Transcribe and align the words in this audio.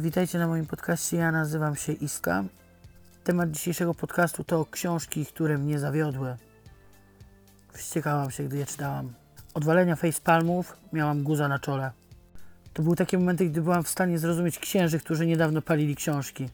Witajcie 0.00 0.38
na 0.38 0.46
moim 0.46 0.66
podcaście. 0.66 1.16
Ja 1.16 1.32
nazywam 1.32 1.76
się 1.76 1.92
Iska. 1.92 2.44
Temat 3.24 3.50
dzisiejszego 3.50 3.94
podcastu 3.94 4.44
to 4.44 4.66
książki, 4.70 5.26
które 5.26 5.58
mnie 5.58 5.78
zawiodły. 5.78 6.36
Wściekałam 7.72 8.30
się, 8.30 8.44
gdy 8.44 8.56
je 8.56 8.66
czytałam. 8.66 9.12
Odwalenia 9.54 9.96
facepalmów 9.96 10.76
miałam 10.92 11.22
guza 11.22 11.48
na 11.48 11.58
czole. 11.58 11.90
To 12.72 12.82
były 12.82 12.96
takie 12.96 13.18
momenty, 13.18 13.48
gdy 13.50 13.62
byłam 13.62 13.84
w 13.84 13.88
stanie 13.88 14.18
zrozumieć 14.18 14.58
księży, 14.58 15.00
którzy 15.00 15.26
niedawno 15.26 15.62
palili 15.62 15.96
książki. 15.96 16.48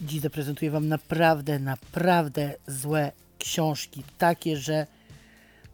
Dziś 0.00 0.20
zaprezentuję 0.20 0.70
Wam 0.70 0.88
naprawdę, 0.88 1.58
naprawdę 1.58 2.54
złe 2.66 3.12
książki. 3.38 4.04
Takie, 4.18 4.56
że 4.56 4.86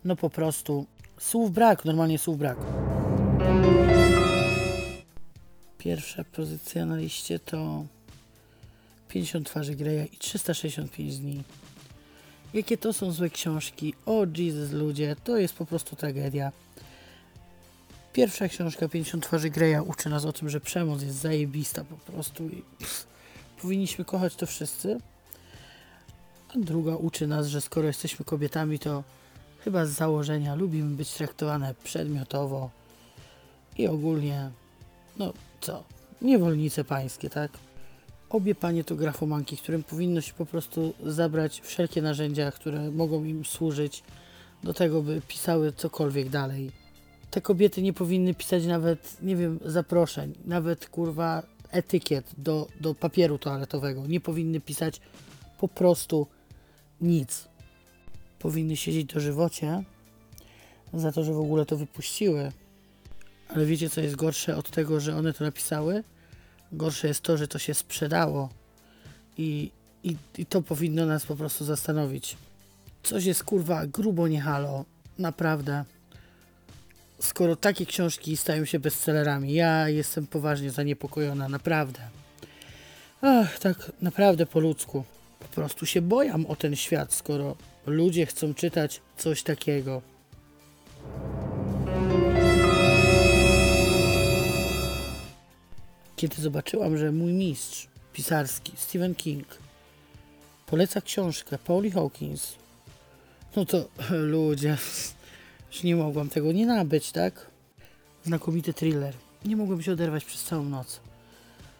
no 0.04 0.16
po 0.16 0.30
prostu 0.30 0.86
słów 1.18 1.52
brak, 1.52 1.84
normalnie 1.84 2.18
słów 2.18 2.38
brak. 2.38 2.56
Pierwsza 5.88 6.24
pozycja 6.24 6.86
na 6.86 6.96
liście 6.96 7.38
to 7.38 7.84
50 9.08 9.46
twarzy 9.46 9.74
Greya 9.74 10.08
i 10.12 10.16
365 10.16 11.18
dni. 11.18 11.42
Jakie 12.54 12.78
to 12.78 12.92
są 12.92 13.12
złe 13.12 13.30
książki? 13.30 13.94
O 14.06 14.26
Jesus 14.36 14.72
ludzie, 14.72 15.16
to 15.24 15.38
jest 15.38 15.54
po 15.54 15.66
prostu 15.66 15.96
tragedia. 15.96 16.52
Pierwsza 18.12 18.48
książka 18.48 18.88
50 18.88 19.24
twarzy 19.24 19.50
Greya 19.50 19.80
uczy 19.86 20.08
nas 20.08 20.24
o 20.24 20.32
tym, 20.32 20.50
że 20.50 20.60
przemoc 20.60 21.02
jest 21.02 21.16
zajebista 21.16 21.84
po 21.84 22.12
prostu 22.12 22.48
i 22.48 22.62
pff, 22.78 23.06
powinniśmy 23.62 24.04
kochać 24.04 24.36
to 24.36 24.46
wszyscy. 24.46 24.98
A 26.48 26.58
druga 26.58 26.96
uczy 26.96 27.26
nas, 27.26 27.46
że 27.46 27.60
skoro 27.60 27.86
jesteśmy 27.86 28.24
kobietami, 28.24 28.78
to 28.78 29.04
chyba 29.64 29.86
z 29.86 29.90
założenia 29.90 30.54
lubimy 30.54 30.96
być 30.96 31.10
traktowane 31.10 31.74
przedmiotowo 31.84 32.70
i 33.78 33.86
ogólnie, 33.86 34.50
no 35.18 35.32
co, 35.60 35.84
niewolnice 36.22 36.84
pańskie, 36.84 37.30
tak? 37.30 37.50
Obie 38.30 38.54
panie 38.54 38.84
to 38.84 38.96
grafomanki, 38.96 39.56
którym 39.56 39.82
powinno 39.82 40.20
się 40.20 40.34
po 40.34 40.46
prostu 40.46 40.94
zabrać 41.06 41.60
wszelkie 41.60 42.02
narzędzia, 42.02 42.52
które 42.52 42.90
mogą 42.90 43.24
im 43.24 43.44
służyć 43.44 44.02
do 44.62 44.74
tego, 44.74 45.02
by 45.02 45.22
pisały 45.28 45.72
cokolwiek 45.72 46.28
dalej. 46.28 46.70
Te 47.30 47.40
kobiety 47.40 47.82
nie 47.82 47.92
powinny 47.92 48.34
pisać 48.34 48.66
nawet, 48.66 49.22
nie 49.22 49.36
wiem, 49.36 49.58
zaproszeń, 49.64 50.34
nawet 50.44 50.88
kurwa 50.88 51.42
etykiet 51.70 52.30
do, 52.38 52.68
do 52.80 52.94
papieru 52.94 53.38
toaletowego. 53.38 54.06
Nie 54.06 54.20
powinny 54.20 54.60
pisać 54.60 55.00
po 55.58 55.68
prostu 55.68 56.26
nic. 57.00 57.48
Powinny 58.38 58.76
siedzieć 58.76 59.14
do 59.14 59.20
żywocie 59.20 59.84
za 60.94 61.12
to, 61.12 61.24
że 61.24 61.32
w 61.32 61.40
ogóle 61.40 61.66
to 61.66 61.76
wypuściły. 61.76 62.52
Ale 63.48 63.66
wiecie, 63.66 63.90
co 63.90 64.00
jest 64.00 64.16
gorsze 64.16 64.56
od 64.56 64.70
tego, 64.70 65.00
że 65.00 65.16
one 65.16 65.32
to 65.32 65.44
napisały? 65.44 66.04
Gorsze 66.72 67.08
jest 67.08 67.20
to, 67.20 67.36
że 67.36 67.48
to 67.48 67.58
się 67.58 67.74
sprzedało. 67.74 68.48
I, 69.38 69.70
i, 70.02 70.16
i 70.38 70.46
to 70.46 70.62
powinno 70.62 71.06
nas 71.06 71.26
po 71.26 71.36
prostu 71.36 71.64
zastanowić. 71.64 72.36
Coś 73.02 73.24
jest 73.24 73.44
kurwa 73.44 73.86
grubo 73.86 74.28
nie 74.28 74.40
halo. 74.40 74.84
Naprawdę. 75.18 75.84
Skoro 77.20 77.56
takie 77.56 77.86
książki 77.86 78.36
stają 78.36 78.64
się 78.64 78.78
bestsellerami, 78.78 79.52
ja 79.52 79.88
jestem 79.88 80.26
poważnie 80.26 80.70
zaniepokojona, 80.70 81.48
naprawdę. 81.48 82.00
Ach, 83.22 83.58
tak 83.58 83.92
naprawdę 84.02 84.46
po 84.46 84.60
ludzku. 84.60 85.04
Po 85.40 85.48
prostu 85.48 85.86
się 85.86 86.02
bojam 86.02 86.46
o 86.46 86.56
ten 86.56 86.76
świat, 86.76 87.14
skoro 87.14 87.56
ludzie 87.86 88.26
chcą 88.26 88.54
czytać 88.54 89.00
coś 89.16 89.42
takiego. 89.42 90.02
Kiedy 96.18 96.42
zobaczyłam, 96.42 96.98
że 96.98 97.12
mój 97.12 97.32
mistrz 97.32 97.88
pisarski, 98.12 98.72
Stephen 98.76 99.14
King, 99.14 99.46
poleca 100.66 101.00
książkę 101.00 101.58
Pauli 101.58 101.90
Hawkins, 101.90 102.54
no 103.56 103.64
to 103.64 103.88
ludzie, 104.34 104.76
już 105.72 105.82
nie 105.82 105.96
mogłam 105.96 106.28
tego 106.28 106.52
nie 106.52 106.66
nabyć, 106.66 107.12
tak? 107.12 107.46
Znakomity 108.24 108.74
thriller. 108.74 109.14
Nie 109.44 109.56
mogłem 109.56 109.82
się 109.82 109.92
oderwać 109.92 110.24
przez 110.24 110.44
całą 110.44 110.64
noc. 110.64 111.00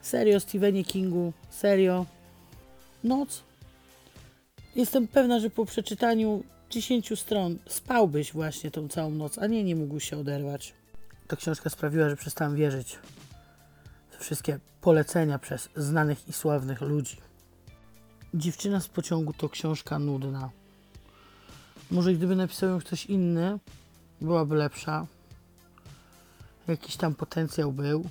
Serio, 0.03 0.41
Stephenie 0.41 0.85
Kingu? 0.85 1.33
Serio? 1.51 2.07
Noc? 3.05 3.43
Jestem 4.77 5.09
pewna, 5.09 5.41
że 5.41 5.51
po 5.51 5.65
przeczytaniu 5.65 6.43
10 6.71 7.21
stron 7.21 7.59
spałbyś 7.69 8.33
właśnie 8.33 8.71
tą 8.71 8.89
całą 8.89 9.11
noc, 9.11 9.39
a 9.39 9.47
nie, 9.47 9.65
nie 9.65 9.77
mógł 9.77 10.01
się 10.01 10.19
oderwać. 10.19 10.73
Ta 11.29 11.37
książka 11.37 11.71
sprawiła, 11.71 12.11
że 12.11 12.17
przestałem 12.17 12.57
wierzyć 12.57 12.99
wszystkie 14.19 14.59
polecenia 14.81 15.39
przez 15.39 15.69
znanych 15.77 16.29
i 16.29 16.33
sławnych 16.33 16.81
ludzi. 16.81 17.17
Dziewczyna 18.35 18.81
z 18.81 18.89
pociągu 18.89 19.33
to 19.33 19.49
książka 19.49 19.99
nudna. 19.99 20.51
Może 21.91 22.13
gdyby 22.13 22.37
napisał 22.37 22.71
ją 22.71 22.81
ktoś 22.81 23.07
inny, 23.07 23.59
byłaby 24.21 24.57
lepsza. 24.57 25.07
Jakiś 26.69 26.97
tam 26.97 27.15
potencjał 27.15 27.73
był. 27.73 28.05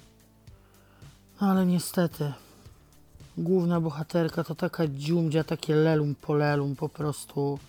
No 1.41 1.47
ale 1.47 1.66
niestety, 1.66 2.34
główna 3.38 3.81
bohaterka 3.81 4.44
to 4.44 4.56
taka 4.56 4.88
dziumdzia, 4.88 5.44
takie 5.44 5.75
lelum 5.75 6.16
polelum, 6.16 6.75
po 6.75 6.90
prostu 6.90 7.59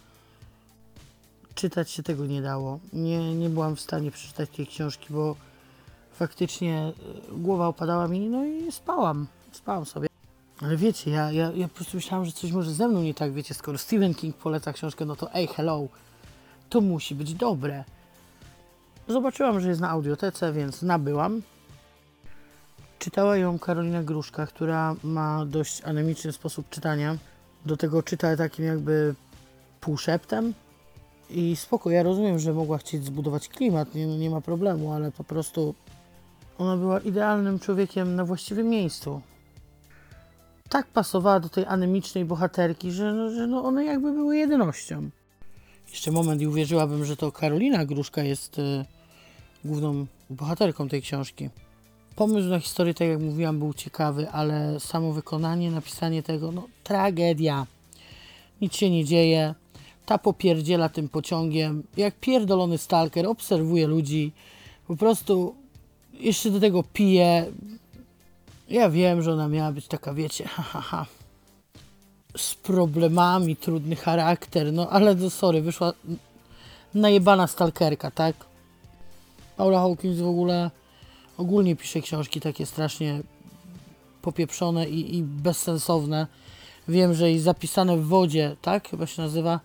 czytać 1.55 1.91
się 1.91 2.03
tego 2.03 2.27
nie 2.27 2.43
dało. 2.43 2.79
Nie, 2.93 3.35
nie 3.35 3.51
byłam 3.51 3.77
w 3.77 3.81
stanie 3.81 4.11
przeczytać 4.11 4.51
tej 4.51 4.67
książki, 4.67 5.07
bo 5.11 5.37
faktycznie 6.19 6.93
y, 7.33 7.39
głowa 7.39 7.67
opadała 7.69 8.09
mi, 8.09 8.29
no 8.29 8.45
i 8.45 8.73
spałam. 8.73 9.27
Spałam 9.53 9.87
sobie. 9.87 10.09
Ale 10.61 10.77
wiecie, 10.77 11.11
ja, 11.11 11.33
ja, 11.33 11.53
ja 11.55 11.69
po 11.69 11.75
prostu 11.75 11.97
myślałam, 11.97 12.27
że 12.27 12.33
coś 12.33 12.53
może 12.53 12.73
ze 12.73 12.89
mną 12.89 13.03
nie 13.03 13.15
tak, 13.15 13.33
wiecie, 13.33 13.55
skoro 13.55 13.79
Stephen 13.79 14.15
King 14.15 14.37
poleca 14.37 14.73
książkę, 14.73 15.05
no 15.05 15.17
to 15.17 15.35
ej, 15.35 15.47
hello, 15.47 15.89
to 16.69 16.81
musi 16.81 17.15
być 17.15 17.35
dobre. 17.35 17.85
Zobaczyłam, 19.09 19.61
że 19.61 19.69
jest 19.69 19.81
na 19.81 19.91
audiotece, 19.91 20.53
więc 20.53 20.83
nabyłam. 20.83 21.43
Czytała 22.99 23.37
ją 23.37 23.59
Karolina 23.59 24.03
Gruszka, 24.03 24.47
która 24.47 24.97
ma 25.05 25.47
dość 25.47 25.83
anemiczny 25.85 26.33
sposób 26.33 26.69
czytania. 26.71 27.17
Do 27.67 27.77
tego 27.77 28.03
czyta 28.03 28.37
takim 28.37 28.65
jakby 28.65 29.15
półszeptem. 29.81 30.55
I 31.31 31.57
spoko, 31.57 31.91
ja 31.91 32.03
rozumiem, 32.03 32.39
że 32.39 32.53
mogła 32.53 32.79
chcieć 32.79 33.05
zbudować 33.05 33.49
klimat, 33.49 33.95
nie, 33.95 34.07
nie 34.07 34.31
ma 34.31 34.41
problemu, 34.41 34.93
ale 34.93 35.13
po 35.13 35.25
prostu 35.25 35.75
ona 36.59 36.77
była 36.77 37.01
idealnym 37.01 37.59
człowiekiem 37.59 38.17
na 38.17 38.25
właściwym 38.25 38.69
miejscu. 38.69 39.21
Tak 40.69 40.87
pasowała 40.87 41.41
do 41.41 41.49
tej 41.49 41.65
anemicznej 41.67 42.25
bohaterki, 42.25 42.93
że, 42.93 43.13
no, 43.13 43.31
że 43.31 43.47
no 43.47 43.65
one 43.65 43.85
jakby 43.85 44.13
były 44.13 44.37
jedynością. 44.37 45.11
Jeszcze 45.91 46.11
moment 46.11 46.43
i 46.43 46.47
uwierzyłabym, 46.47 47.05
że 47.05 47.17
to 47.17 47.33
Karolina 47.33 47.85
Gruszka 47.85 48.23
jest 48.23 48.59
y, 48.59 48.85
główną 49.65 50.07
bohaterką 50.31 50.89
tej 50.89 51.03
książki. 51.03 51.51
Pomysł 52.17 52.49
na 52.49 52.61
historię, 52.61 52.95
tak 52.95 53.09
jak 53.09 53.21
mówiłam, 53.21 53.59
był 53.59 53.75
ciekawy, 53.75 54.31
ale 54.31 54.81
samo 54.81 55.13
wykonanie, 55.13 55.71
napisanie 55.71 56.23
tego, 56.23 56.53
no 56.53 56.69
tragedia. 56.85 57.67
Nic 58.61 58.75
się 58.75 58.91
nie 58.91 59.05
dzieje. 59.05 59.55
Ta 60.07 60.19
popierdziela 60.19 60.89
tym 60.89 61.09
pociągiem, 61.09 61.83
jak 61.97 62.15
pierdolony 62.21 62.79
stalker, 62.79 63.27
obserwuje 63.27 63.87
ludzi, 63.87 64.33
po 64.87 64.97
prostu 64.97 65.55
jeszcze 66.21 66.51
do 66.51 66.61
tego 66.61 66.83
pije. 66.83 67.47
Ja 68.69 68.91
wiem, 68.91 69.23
że 69.23 69.33
ona 69.33 69.49
miała 69.49 69.73
być 69.73 69.87
taka, 69.87 70.15
wiecie, 70.15 70.49
ha, 70.49 70.63
ha, 70.63 70.81
ha. 70.81 71.07
Z 72.37 72.55
problemami, 72.55 73.57
trudny 73.57 73.97
charakter, 73.97 74.73
no 74.73 74.91
ale 74.91 75.17
to 75.17 75.31
sorry, 75.31 75.63
wyszła 75.63 75.93
najebana 76.95 77.47
stalkerka, 77.47 78.11
tak? 78.11 78.37
Paula 79.57 79.81
Hawkins 79.81 80.19
w 80.19 80.27
ogóle 80.27 80.71
ogólnie 81.37 81.77
pisze 81.77 82.01
książki 82.01 82.41
takie 82.41 82.67
strasznie 82.67 83.21
popieprzone 84.23 84.89
i, 84.89 85.17
i 85.17 85.23
bezsensowne. 85.23 86.27
Wiem, 86.89 87.15
że 87.15 87.33
i 87.33 87.39
zapisane 87.39 87.97
w 87.97 88.07
wodzie, 88.07 88.57
tak? 88.63 88.89
Chyba 88.89 89.07
się 89.07 89.23
nazywa, 89.23 89.61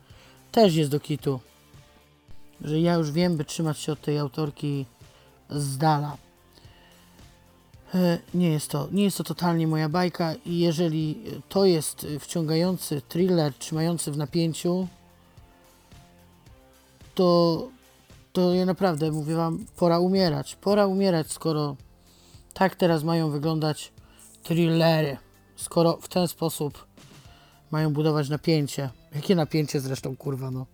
też 0.51 0.75
jest 0.75 0.91
do 0.91 0.99
kitu. 0.99 1.39
Że 2.61 2.79
ja 2.79 2.93
już 2.93 3.11
wiem, 3.11 3.37
by 3.37 3.45
trzymać 3.45 3.79
się 3.79 3.91
od 3.91 4.01
tej 4.01 4.17
autorki 4.17 4.85
z 5.49 5.77
dala. 5.77 6.17
E, 7.95 8.19
Nie 8.33 8.49
jest 8.49 8.71
to, 8.71 8.87
nie 8.91 9.03
jest 9.03 9.17
to 9.17 9.23
totalnie 9.23 9.67
moja 9.67 9.89
bajka 9.89 10.33
i 10.45 10.59
jeżeli 10.59 11.23
to 11.49 11.65
jest 11.65 12.07
wciągający 12.19 13.01
thriller 13.01 13.53
trzymający 13.53 14.11
w 14.11 14.17
napięciu, 14.17 14.87
to, 17.15 17.67
to 18.33 18.53
ja 18.53 18.65
naprawdę 18.65 19.11
mówię 19.11 19.35
wam, 19.35 19.65
pora 19.77 19.99
umierać. 19.99 20.55
Pora 20.55 20.87
umierać, 20.87 21.31
skoro 21.31 21.75
tak 22.53 22.75
teraz 22.75 23.03
mają 23.03 23.29
wyglądać 23.29 23.91
thrillery. 24.43 25.17
Skoro 25.55 25.97
w 26.01 26.07
ten 26.07 26.27
sposób 26.27 26.85
mają 27.71 27.93
budować 27.93 28.29
napięcie. 28.29 28.89
Jakie 29.15 29.35
napięcie 29.35 29.79
zresztą, 29.79 30.15
kurwa, 30.17 30.51
no. 30.51 30.65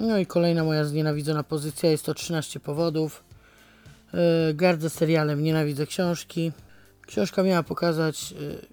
No 0.00 0.18
i 0.18 0.26
kolejna 0.26 0.64
moja 0.64 0.84
znienawidzona 0.84 1.42
pozycja 1.42 1.90
jest 1.90 2.04
to 2.04 2.14
13 2.14 2.60
powodów. 2.60 3.24
Yy, 4.12 4.54
gardzę 4.54 4.90
serialem, 4.90 5.42
nienawidzę 5.42 5.86
książki. 5.86 6.52
Książka 7.06 7.42
miała 7.42 7.62
pokazać, 7.62 8.32
yy, 8.32 8.66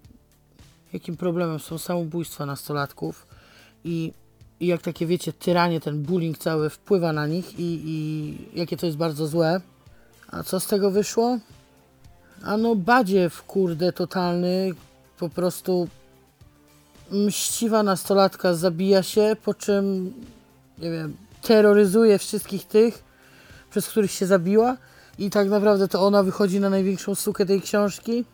jakim 0.92 1.16
problemem 1.16 1.58
są 1.58 1.78
samobójstwa 1.78 2.46
nastolatków 2.46 3.26
i, 3.84 4.12
i 4.60 4.66
jak 4.66 4.82
takie, 4.82 5.06
wiecie, 5.06 5.32
tyranie, 5.32 5.80
ten 5.80 6.02
bullying 6.02 6.38
cały 6.38 6.70
wpływa 6.70 7.12
na 7.12 7.26
nich 7.26 7.58
i, 7.58 7.82
i 7.84 8.58
jakie 8.58 8.76
to 8.76 8.86
jest 8.86 8.98
bardzo 8.98 9.26
złe. 9.26 9.60
A 10.30 10.42
co 10.42 10.60
z 10.60 10.66
tego 10.66 10.90
wyszło? 10.90 11.38
Ano 12.42 12.74
badziew, 12.74 13.42
kurde, 13.42 13.92
totalny, 13.92 14.70
po 15.18 15.28
prostu 15.28 15.88
mściwa 17.10 17.82
nastolatka 17.82 18.54
zabija 18.54 19.02
się, 19.02 19.36
po 19.44 19.54
czym, 19.54 20.12
nie 20.82 20.90
wiem, 20.90 21.16
terroryzuje 21.42 22.18
wszystkich 22.18 22.64
tych, 22.64 23.04
przez 23.70 23.88
których 23.88 24.10
się 24.10 24.26
zabiła 24.26 24.76
i 25.18 25.30
tak 25.30 25.48
naprawdę 25.48 25.88
to 25.88 26.06
ona 26.06 26.22
wychodzi 26.22 26.60
na 26.60 26.70
największą 26.70 27.14
sukę 27.14 27.46
tej 27.46 27.60
książki. 27.60 28.24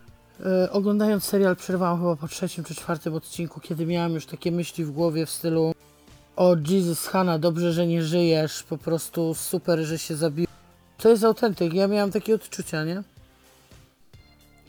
E, 0.45 0.71
oglądając 0.71 1.23
serial 1.23 1.55
przerwałam 1.55 1.99
chyba 1.99 2.15
po 2.15 2.27
trzecim 2.27 2.63
czy 2.63 2.75
czwartym 2.75 3.13
odcinku, 3.13 3.59
kiedy 3.59 3.85
miałam 3.85 4.13
już 4.13 4.25
takie 4.25 4.51
myśli 4.51 4.85
w 4.85 4.91
głowie 4.91 5.25
w 5.25 5.29
stylu 5.29 5.73
o 6.35 6.55
Jesus 6.69 7.07
Hanna, 7.07 7.39
dobrze, 7.39 7.73
że 7.73 7.87
nie 7.87 8.03
żyjesz, 8.03 8.63
po 8.63 8.77
prostu 8.77 9.33
super, 9.33 9.79
że 9.79 9.99
się 9.99 10.15
zabiła. 10.15 10.47
To 10.97 11.09
jest 11.09 11.23
autentyk, 11.23 11.73
ja 11.73 11.87
miałam 11.87 12.11
takie 12.11 12.35
odczucia, 12.35 12.83
nie? 12.83 13.03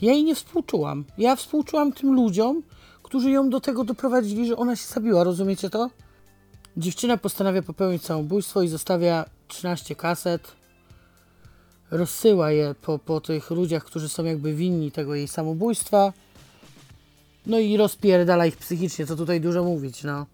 Ja 0.02 0.12
jej 0.12 0.24
nie 0.24 0.34
współczułam. 0.34 1.04
Ja 1.18 1.36
współczułam 1.36 1.92
tym 1.92 2.14
ludziom, 2.14 2.62
którzy 3.02 3.30
ją 3.30 3.50
do 3.50 3.60
tego 3.60 3.84
doprowadzili, 3.84 4.46
że 4.46 4.56
ona 4.56 4.76
się 4.76 4.86
zabiła, 4.86 5.24
rozumiecie 5.24 5.70
to? 5.70 5.90
Dziewczyna 6.76 7.16
postanawia 7.16 7.62
popełnić 7.62 8.04
samobójstwo 8.04 8.62
i 8.62 8.68
zostawia 8.68 9.24
13 9.48 9.94
kaset. 9.94 10.52
Rozsyła 11.90 12.50
je 12.50 12.74
po, 12.82 12.98
po 12.98 13.20
tych 13.20 13.50
ludziach, 13.50 13.84
którzy 13.84 14.08
są 14.08 14.24
jakby 14.24 14.54
winni 14.54 14.92
tego 14.92 15.14
jej 15.14 15.28
samobójstwa. 15.28 16.12
No 17.46 17.58
i 17.58 17.76
rozpierdala 17.76 18.46
ich 18.46 18.56
psychicznie, 18.56 19.06
co 19.06 19.16
tutaj 19.16 19.40
dużo 19.40 19.64
mówić, 19.64 20.04
no. 20.04 20.26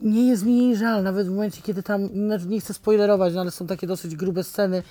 Nie 0.00 0.28
jest 0.28 0.44
mi 0.44 0.58
jej 0.58 0.76
żal, 0.76 1.02
nawet 1.02 1.26
w 1.26 1.30
momencie, 1.30 1.62
kiedy 1.62 1.82
tam, 1.82 2.08
znaczy 2.08 2.46
nie 2.46 2.60
chcę 2.60 2.74
spoilerować, 2.74 3.34
no 3.34 3.40
ale 3.40 3.50
są 3.50 3.66
takie 3.66 3.86
dosyć 3.86 4.16
grube 4.16 4.44
sceny. 4.44 4.82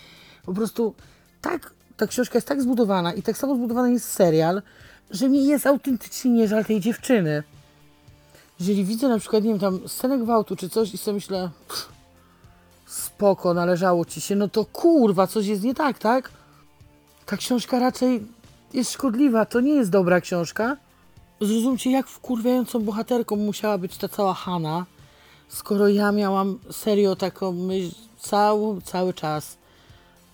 Po 0.45 0.53
prostu 0.53 0.93
tak, 1.41 1.73
ta 1.97 2.07
książka 2.07 2.37
jest 2.37 2.47
tak 2.47 2.61
zbudowana 2.61 3.13
i 3.13 3.21
tak 3.23 3.37
samo 3.37 3.55
zbudowany 3.55 3.91
jest 3.91 4.05
serial, 4.05 4.61
że 5.11 5.29
mi 5.29 5.47
jest 5.47 5.67
autentycznie 5.67 6.31
nie 6.31 6.47
żal 6.47 6.65
tej 6.65 6.79
dziewczyny. 6.79 7.43
Jeżeli 8.59 8.85
widzę 8.85 9.09
na 9.09 9.19
przykład, 9.19 9.43
nie 9.43 9.49
wiem, 9.49 9.59
tam 9.59 9.79
scenę 9.87 10.17
gwałtu 10.17 10.55
czy 10.55 10.69
coś 10.69 10.93
i 10.93 10.97
sobie 10.97 11.15
myślę, 11.15 11.49
pff, 11.67 11.89
spoko, 12.85 13.53
należało 13.53 14.05
ci 14.05 14.21
się, 14.21 14.35
no 14.35 14.47
to 14.47 14.65
kurwa, 14.65 15.27
coś 15.27 15.45
jest 15.45 15.63
nie 15.63 15.73
tak, 15.75 15.99
tak? 15.99 16.31
Ta 17.25 17.37
książka 17.37 17.79
raczej 17.79 18.27
jest 18.73 18.91
szkodliwa, 18.91 19.45
to 19.45 19.59
nie 19.59 19.73
jest 19.73 19.89
dobra 19.89 20.21
książka. 20.21 20.77
Zrozumcie, 21.41 21.91
jak 21.91 22.07
wkurwiającą 22.07 22.79
bohaterką 22.79 23.35
musiała 23.35 23.77
być 23.77 23.97
ta 23.97 24.07
cała 24.07 24.33
Hanna, 24.33 24.85
skoro 25.47 25.87
ja 25.87 26.11
miałam 26.11 26.59
serio 26.71 27.15
taką 27.15 27.51
myśl 27.51 27.95
cały, 28.19 28.81
cały 28.81 29.13
czas. 29.13 29.57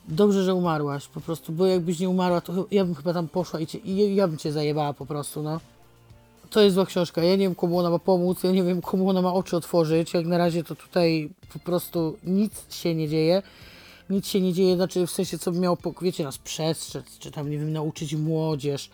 Dobrze, 0.08 0.44
że 0.44 0.56
umarłaś 0.56 1.08
po 1.08 1.22
prostu, 1.22 1.52
bo 1.52 1.66
jakbyś 1.66 2.00
nie 2.00 2.10
umarła, 2.10 2.42
to 2.42 2.66
ja 2.72 2.86
bym 2.86 2.96
chyba 2.96 3.14
tam 3.14 3.28
poszła 3.28 3.60
i, 3.60 3.68
cię, 3.68 3.78
i 3.78 4.16
ja 4.16 4.28
bym 4.28 4.38
cię 4.38 4.52
zajebała 4.52 4.94
po 4.94 5.06
prostu, 5.06 5.44
no. 5.44 5.60
To 6.50 6.62
jest 6.62 6.76
zła 6.76 6.86
książka. 6.86 7.24
Ja 7.24 7.32
nie 7.32 7.38
wiem, 7.38 7.56
komu 7.56 7.80
ona 7.80 7.90
ma 7.90 8.00
pomóc, 8.00 8.44
ja 8.44 8.52
nie 8.52 8.64
wiem, 8.64 8.82
komu 8.82 9.10
ona 9.10 9.22
ma 9.22 9.34
oczy 9.34 9.58
otworzyć. 9.58 10.14
Jak 10.14 10.26
na 10.26 10.38
razie 10.38 10.64
to 10.64 10.76
tutaj 10.76 11.30
po 11.54 11.60
prostu 11.60 12.18
nic 12.24 12.76
się 12.76 12.96
nie 12.96 13.10
dzieje. 13.10 13.42
Nic 14.10 14.28
się 14.28 14.42
nie 14.42 14.54
dzieje, 14.54 14.76
znaczy 14.76 15.08
w 15.08 15.12
sensie, 15.12 15.40
co 15.40 15.52
by 15.52 15.60
miało, 15.60 15.78
wiecie, 16.02 16.24
nas 16.24 16.38
przestrzec, 16.38 17.06
czy 17.20 17.32
tam, 17.32 17.50
nie 17.50 17.58
wiem, 17.58 17.74
nauczyć 17.74 18.16
młodzież, 18.16 18.90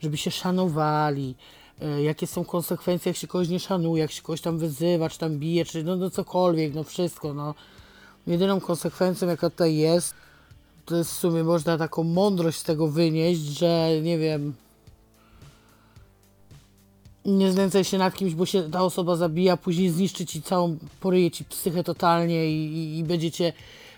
żeby 0.00 0.16
się 0.16 0.30
szanowali, 0.30 1.34
y, 1.82 2.02
jakie 2.02 2.26
są 2.26 2.44
konsekwencje, 2.44 3.10
jak 3.10 3.16
się 3.16 3.26
kogoś 3.26 3.48
nie 3.48 3.60
szanuje, 3.60 4.02
jak 4.02 4.12
się 4.12 4.22
kogoś 4.22 4.40
tam 4.40 4.58
wyzywa, 4.58 5.08
czy 5.08 5.18
tam 5.18 5.38
bije, 5.38 5.64
czy 5.64 5.84
no, 5.84 5.96
no 5.96 6.10
cokolwiek, 6.10 6.74
no 6.74 6.84
wszystko, 6.84 7.34
no. 7.34 7.54
Jedyną 8.26 8.60
konsekwencją, 8.60 9.28
jaka 9.28 9.50
tutaj 9.50 9.76
jest, 9.76 10.14
to 10.84 10.96
jest 10.96 11.10
w 11.12 11.16
sumie 11.16 11.44
można 11.44 11.78
taką 11.78 12.04
mądrość 12.04 12.58
z 12.58 12.64
tego 12.64 12.88
wynieść, 12.88 13.40
że 13.40 13.90
nie 14.02 14.18
wiem, 14.18 14.54
nie 17.24 17.52
znęcaj 17.52 17.84
się 17.84 17.98
nad 17.98 18.14
kimś, 18.14 18.34
bo 18.34 18.46
się 18.46 18.70
ta 18.70 18.82
osoba 18.82 19.16
zabija, 19.16 19.56
później 19.56 19.90
zniszczy 19.90 20.26
ci 20.26 20.42
całą, 20.42 20.78
poryje 21.00 21.30
ci 21.30 21.44
psychę 21.44 21.84
totalnie 21.84 22.50
i, 22.50 22.76
i, 22.76 22.98
i 22.98 23.04
będzie 23.04 23.30
cię 23.30 23.52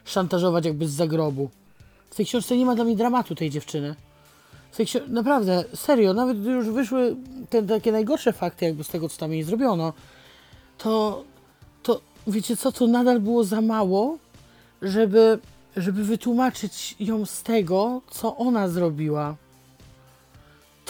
szantażować 0.05 0.65
jakby 0.65 0.89
z 0.89 0.93
zagrobu. 0.93 1.51
W 2.11 2.15
tej 2.15 2.27
książce 2.27 2.57
nie 2.57 2.67
ma 2.67 2.75
dla 2.75 2.85
mnie 2.85 2.97
dramatu 2.97 3.35
tej 3.35 3.51
dziewczyny. 3.51 3.95
W 4.71 4.77
tej 4.77 4.87
książ- 4.87 5.09
naprawdę, 5.09 5.65
serio, 5.75 6.15
nawet 6.15 6.41
gdy 6.41 6.51
już 6.51 6.69
wyszły 6.69 7.17
te 7.51 7.63
takie 7.63 7.93
najgorsze 7.93 8.33
fakty 8.33 8.65
jakby 8.65 8.85
z 8.85 8.89
tego, 8.89 9.09
co 9.09 9.19
tam 9.19 9.33
jej 9.33 9.43
zrobiono, 9.43 9.93
to, 10.79 11.25
to 11.83 12.01
wiecie 12.27 12.57
co, 12.57 12.73
to 12.73 12.87
nadal 12.87 13.21
było 13.21 13.45
za 13.45 13.61
mało, 13.61 14.19
żeby, 14.83 15.39
żeby 15.77 16.05
wytłumaczyć 16.05 16.97
ją 17.01 17.27
z 17.27 17.43
tego, 17.43 18.03
co 18.11 18.37
ona 18.37 18.69
zrobiła 18.69 19.37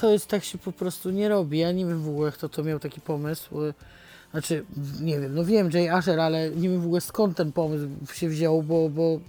to 0.00 0.12
jest 0.12 0.26
tak 0.26 0.44
się 0.44 0.58
po 0.58 0.73
prostu 0.73 1.11
nie 1.11 1.29
robi. 1.29 1.58
Ja 1.58 1.73
nie 1.73 1.87
wiem 1.87 2.02
w 2.02 2.08
ogóle, 2.08 2.32
kto 2.32 2.49
to 2.49 2.62
miał 2.62 2.79
taki 2.79 3.00
pomysł. 3.00 3.55
Znaczy, 4.31 4.64
nie 5.00 5.20
wiem, 5.20 5.35
no 5.35 5.44
wiem 5.44 5.70
Jay 5.70 5.94
Asher, 5.94 6.20
ale 6.20 6.50
nie 6.50 6.69
wiem 6.69 6.81
w 6.81 6.85
ogóle 6.85 7.00
skąd 7.00 7.37
ten 7.37 7.52
pomysł 7.52 7.87
się 8.12 8.29
wziął, 8.29 8.62
bo, 8.62 8.88
bo 8.88 9.20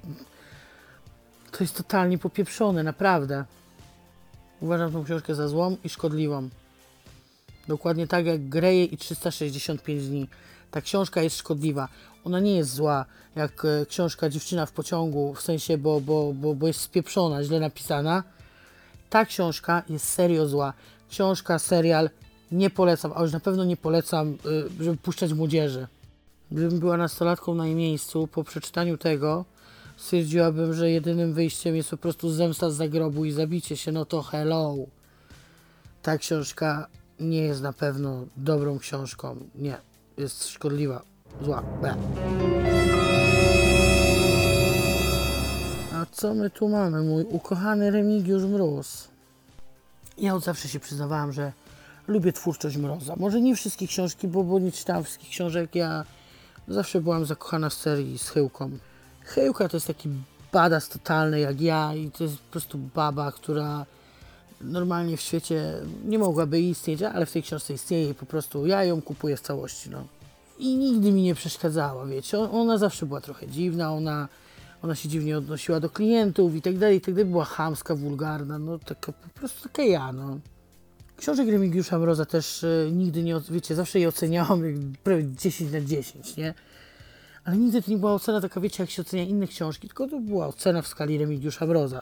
to 1.51 1.63
jest 1.63 1.77
totalnie 1.77 2.17
popieprzone, 2.17 2.83
naprawdę. 2.83 3.45
Uważam 4.59 4.91
tą 4.91 5.03
książkę 5.03 5.35
za 5.35 5.47
złą 5.47 5.77
i 5.83 5.89
szkodliwą. 5.89 6.49
Dokładnie 7.67 8.07
tak 8.07 8.25
jak 8.25 8.49
Greje 8.49 8.85
i 8.85 8.97
365 8.97 10.07
dni. 10.07 10.27
Ta 10.71 10.81
książka 10.81 11.21
jest 11.21 11.37
szkodliwa. 11.37 11.87
Ona 12.23 12.39
nie 12.39 12.55
jest 12.55 12.73
zła, 12.73 13.05
jak 13.35 13.65
e, 13.65 13.85
książka 13.85 14.29
Dziewczyna 14.29 14.65
w 14.65 14.71
pociągu, 14.71 15.33
w 15.33 15.41
sensie, 15.41 15.77
bo, 15.77 16.01
bo, 16.01 16.33
bo, 16.33 16.55
bo 16.55 16.67
jest 16.67 16.81
spieprzona, 16.81 17.43
źle 17.43 17.59
napisana 17.59 18.23
ta 19.11 19.25
książka 19.25 19.83
jest 19.89 20.09
serio 20.09 20.47
zła. 20.47 20.73
Książka, 21.09 21.59
serial 21.59 22.09
nie 22.51 22.69
polecam, 22.69 23.11
a 23.15 23.21
już 23.21 23.31
na 23.31 23.39
pewno 23.39 23.63
nie 23.63 23.77
polecam, 23.77 24.37
y, 24.79 24.83
żeby 24.83 24.97
puszczać 24.97 25.33
młodzieży. 25.33 25.87
Gdybym 26.51 26.79
była 26.79 26.97
nastolatką 26.97 27.55
na 27.55 27.65
jej 27.65 27.75
miejscu, 27.75 28.27
po 28.27 28.43
przeczytaniu 28.43 28.97
tego 28.97 29.45
stwierdziłabym, 29.97 30.73
że 30.73 30.91
jedynym 30.91 31.33
wyjściem 31.33 31.75
jest 31.75 31.89
po 31.89 31.97
prostu 31.97 32.29
zemsta 32.29 32.69
z 32.69 32.75
zagrobu 32.75 33.25
i 33.25 33.31
zabicie 33.31 33.77
się, 33.77 33.91
no 33.91 34.05
to 34.05 34.21
hello. 34.21 34.75
Ta 36.01 36.17
książka 36.17 36.87
nie 37.19 37.41
jest 37.41 37.61
na 37.61 37.73
pewno 37.73 38.25
dobrą 38.37 38.79
książką. 38.79 39.35
Nie, 39.55 39.77
jest 40.17 40.47
szkodliwa, 40.47 41.01
zła. 41.41 41.63
Be. 41.81 42.80
Co 46.11 46.33
my 46.33 46.49
tu 46.49 46.69
mamy? 46.69 47.01
Mój 47.01 47.23
ukochany 47.23 47.91
Remigiusz 47.91 48.43
Mróz. 48.43 49.07
Ja 50.17 50.35
od 50.35 50.43
zawsze 50.43 50.67
się 50.67 50.79
przyznawałam, 50.79 51.31
że 51.31 51.51
lubię 52.07 52.33
twórczość 52.33 52.77
Mroza. 52.77 53.15
Może 53.17 53.41
nie 53.41 53.55
wszystkie 53.55 53.87
książki, 53.87 54.27
bo, 54.27 54.43
bo 54.43 54.59
nie 54.59 54.71
czytałam 54.71 55.03
wszystkich 55.03 55.29
książek. 55.29 55.75
Ja 55.75 56.05
zawsze 56.67 57.01
byłam 57.01 57.25
zakochana 57.25 57.69
w 57.69 57.73
serii 57.73 58.19
z 58.19 58.29
Chyłką. 58.29 58.71
Chyłka 59.21 59.69
to 59.69 59.77
jest 59.77 59.87
taki 59.87 60.09
badas 60.51 60.89
totalny 60.89 61.39
jak 61.39 61.61
ja 61.61 61.95
i 61.95 62.11
to 62.11 62.23
jest 62.23 62.37
po 62.37 62.51
prostu 62.51 62.77
baba, 62.77 63.31
która 63.31 63.85
normalnie 64.61 65.17
w 65.17 65.21
świecie 65.21 65.73
nie 66.05 66.19
mogłaby 66.19 66.61
istnieć, 66.61 67.01
ale 67.01 67.25
w 67.25 67.31
tej 67.31 67.43
książce 67.43 67.73
istnieje 67.73 68.09
i 68.09 68.13
po 68.13 68.25
prostu 68.25 68.65
ja 68.65 68.83
ją 68.83 69.01
kupuję 69.01 69.37
w 69.37 69.41
całości. 69.41 69.89
No. 69.89 70.03
I 70.59 70.75
nigdy 70.75 71.11
mi 71.11 71.21
nie 71.21 71.35
przeszkadzała, 71.35 72.05
wiecie. 72.05 72.39
Ona 72.39 72.77
zawsze 72.77 73.05
była 73.05 73.21
trochę 73.21 73.47
dziwna, 73.47 73.93
ona 73.93 74.27
ona 74.81 74.95
się 74.95 75.09
dziwnie 75.09 75.37
odnosiła 75.37 75.79
do 75.79 75.89
klientów 75.89 76.55
i 76.55 76.61
tak 76.61 76.77
dalej, 76.77 76.97
i 76.97 77.01
tak 77.01 77.13
dalej. 77.13 77.31
Była 77.31 77.45
chamska, 77.45 77.95
wulgarna, 77.95 78.59
no 78.59 78.79
taka, 78.79 79.11
po 79.11 79.29
prostu 79.39 79.69
taka 79.69 79.83
ja, 79.83 80.13
no. 80.13 80.39
Książek 81.17 81.47
Remigiusza 81.47 81.99
Mroza 81.99 82.25
też 82.25 82.63
e, 82.63 82.91
nigdy 82.91 83.23
nie, 83.23 83.35
wiecie, 83.49 83.75
zawsze 83.75 83.99
je 83.99 84.07
oceniałam 84.07 84.65
jak 84.65 84.75
prawie 85.03 85.25
10 85.35 85.71
na 85.71 85.81
10, 85.81 86.37
nie? 86.37 86.53
Ale 87.43 87.57
nigdy 87.57 87.81
to 87.81 87.91
nie 87.91 87.97
była 87.97 88.13
ocena 88.13 88.41
taka, 88.41 88.61
wiecie, 88.61 88.83
jak 88.83 88.89
się 88.89 89.01
ocenia 89.01 89.23
inne 89.23 89.47
książki, 89.47 89.87
tylko 89.87 90.07
to 90.07 90.19
była 90.19 90.47
ocena 90.47 90.81
w 90.81 90.87
skali 90.87 91.17
Remigiusza 91.17 91.65
Mroza. 91.65 92.01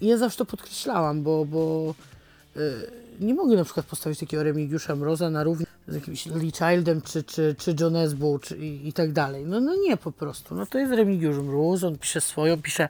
I 0.00 0.06
ja 0.06 0.16
zawsze 0.16 0.38
to 0.38 0.44
podkreślałam, 0.44 1.22
bo, 1.22 1.44
bo 1.44 1.94
e, 2.56 2.60
nie 3.20 3.34
mogę 3.34 3.56
na 3.56 3.64
przykład 3.64 3.86
postawić 3.86 4.18
takiego 4.18 4.42
Remigiusza 4.42 4.96
Mroza 4.96 5.30
na 5.30 5.44
równi 5.44 5.66
z 5.88 5.94
jakimś 5.94 6.26
Lee 6.26 6.52
Childem 6.52 7.02
czy, 7.02 7.22
czy, 7.22 7.54
czy 7.58 7.74
John 7.80 7.96
Esbo 7.96 8.38
czy, 8.38 8.56
i, 8.58 8.88
i 8.88 8.92
tak 8.92 9.12
dalej. 9.12 9.46
No, 9.46 9.60
no 9.60 9.74
nie 9.76 9.96
po 9.96 10.12
prostu. 10.12 10.54
No 10.54 10.66
to 10.66 10.78
jest 10.78 10.92
Remigiusz 10.92 11.36
Mróz, 11.36 11.84
on 11.84 11.98
pisze 11.98 12.20
swoją, 12.20 12.62
pisze 12.62 12.88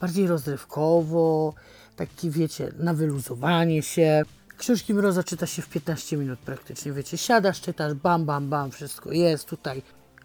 bardziej 0.00 0.26
rozrywkowo, 0.26 1.54
taki 1.96 2.30
wiecie, 2.30 2.72
na 2.78 2.94
wyluzowanie 2.94 3.82
się. 3.82 4.22
Książki 4.58 4.94
Mroza 4.94 5.24
czyta 5.24 5.46
się 5.46 5.62
w 5.62 5.68
15 5.68 6.16
minut 6.16 6.38
praktycznie, 6.38 6.92
wiecie, 6.92 7.18
siadasz, 7.18 7.60
czytasz, 7.60 7.94
bam, 7.94 8.24
bam, 8.24 8.48
bam, 8.48 8.70
wszystko 8.70 9.12
jest 9.12 9.44
tutaj. 9.44 9.82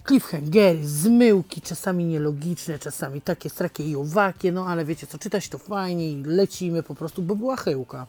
cliffhangery, 0.08 0.88
zmyłki, 0.88 1.62
czasami 1.62 2.06
nielogiczne, 2.06 2.80
czasami 2.80 3.22
takie 3.22 3.50
strakie 3.50 3.84
i 3.84 3.96
owakie, 3.96 4.52
no 4.52 4.68
ale 4.68 4.86
wiecie 4.86 5.08
co, 5.08 5.18
czytać 5.18 5.50
to 5.50 5.58
fajnie 5.58 6.12
i 6.12 6.24
lecimy 6.24 6.84
po 6.84 6.96
prostu, 6.96 7.22
bo 7.22 7.36
była 7.36 7.56
chyłka. 7.56 8.08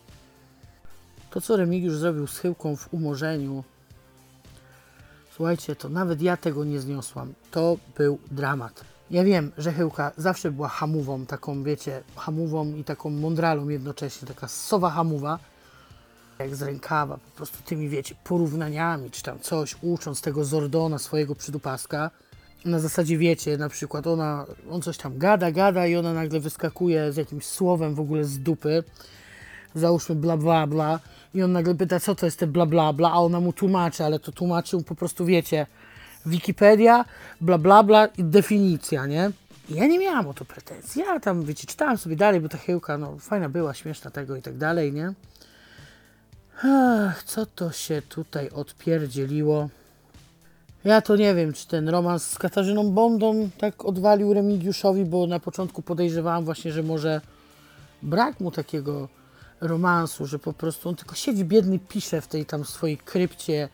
To, 1.37 1.41
co 1.41 1.57
Remigiusz 1.57 1.95
zrobił 1.95 2.27
z 2.27 2.39
chyłką 2.39 2.77
w 2.77 2.95
umorzeniu, 2.95 3.65
słuchajcie, 5.37 5.77
to 5.77 5.89
nawet 5.89 6.23
ja 6.23 6.37
tego 6.37 6.65
nie 6.65 6.81
zniosłam. 6.81 7.35
To 7.51 7.77
był 7.99 8.19
dramat. 8.31 8.85
Ja 9.11 9.25
wiem, 9.25 9.53
że 9.59 9.73
chyłka 9.73 10.13
zawsze 10.17 10.51
była 10.51 10.69
hamową, 10.69 11.27
taką, 11.27 11.63
wiecie, 11.63 12.03
hamową 12.17 12.75
i 12.75 12.85
taką 12.85 13.11
mądralą 13.11 13.69
jednocześnie, 13.69 14.29
taka 14.29 14.49
sowa 14.49 14.91
hamowa, 14.91 15.39
jak 16.39 16.57
z 16.57 16.63
rękawa, 16.63 17.19
po 17.19 17.37
prostu 17.37 17.59
tymi, 17.65 17.89
wiecie, 17.89 18.15
porównaniami, 18.25 19.11
czy 19.11 19.23
tam 19.23 19.39
coś, 19.39 19.77
ucząc 19.83 20.21
tego 20.21 20.45
Zordona, 20.45 20.99
swojego 20.99 21.35
przydupaska. 21.35 22.11
Na 22.65 22.81
zasadzie, 22.81 23.19
wiecie, 23.19 23.59
na 23.59 23.69
przykład 23.69 24.07
ona, 24.07 24.47
on 24.71 24.83
coś 24.83 24.99
tam 24.99 25.19
gada, 25.19 25.53
gada 25.53 25.87
i 25.87 25.97
ona 25.97 26.13
nagle 26.13 26.41
wyskakuje 26.41 27.13
z 27.13 27.17
jakimś 27.17 27.47
słowem 27.47 27.95
w 27.95 28.01
ogóle 28.01 28.25
z 28.25 28.39
dupy, 28.39 28.85
załóżmy 29.77 30.15
bla 30.15 30.37
bla 30.37 30.67
bla 30.67 31.01
i 31.35 31.43
on 31.43 31.53
nagle 31.53 31.75
pyta, 31.75 32.01
co 32.01 32.15
to 32.15 32.27
jest 32.27 32.39
te 32.39 32.47
bla 32.47 32.67
bla 32.67 32.93
bla, 32.93 33.13
a 33.13 33.19
ona 33.19 33.41
mu 33.41 33.53
tłumaczy, 33.53 34.05
ale 34.05 34.19
to 34.19 34.33
tłumaczył 34.33 34.83
po 34.83 34.95
prostu, 34.95 35.25
wiecie, 35.25 35.67
Wikipedia, 36.27 37.05
bla 37.41 37.59
bla 37.59 37.83
bla 37.83 38.07
i 38.07 38.25
definicja, 38.25 39.07
nie? 39.07 39.31
I 39.69 39.75
ja 39.75 39.87
nie 39.87 39.99
miałam 39.99 40.29
o 40.29 40.35
to 40.35 40.45
pretensji, 40.45 41.03
ja 41.03 41.21
tam, 41.21 41.43
wiecie, 41.43 41.67
czytałam 41.67 41.99
sobie 41.99 42.17
dalej, 42.17 42.41
bo 42.41 42.49
ta 42.49 42.59
chyłka, 42.59 42.99
no, 42.99 43.17
fajna 43.19 43.49
była, 43.49 43.75
śmieszna 43.75 44.11
tego 44.11 44.37
i 44.37 44.43
tak 44.43 44.57
dalej, 44.57 44.93
nie? 44.93 45.13
Ach, 46.63 47.23
co 47.25 47.47
to 47.47 47.73
się 47.73 48.03
tutaj 48.03 48.51
odpierdzieliło? 48.51 49.69
Ja 50.85 51.01
to 51.01 51.17
nie 51.17 51.35
wiem, 51.35 51.53
czy 51.53 51.69
ten 51.69 51.89
romans 51.89 52.31
z 52.31 52.39
Katarzyną 52.39 52.91
Bondą 52.91 53.51
tak 53.59 53.85
odwalił 53.85 54.35
Remigiuszowi, 54.35 55.05
bo 55.05 55.27
na 55.27 55.41
początku 55.41 55.83
podejrzewałam 55.83 56.45
właśnie, 56.45 56.73
że 56.73 56.83
może 56.83 57.21
brak 58.03 58.41
mu 58.41 58.51
takiego 58.51 59.09
romansu, 59.61 60.27
że 60.27 60.39
po 60.39 60.53
prostu 60.53 60.89
on 60.89 60.97
tylko 60.97 61.15
siedzi 61.15 61.45
biedny, 61.45 61.79
pisze 61.79 62.21
w 62.21 62.27
tej 62.27 62.47
tam 62.47 62.65
swojej 62.65 62.99
krypcie 62.99 63.69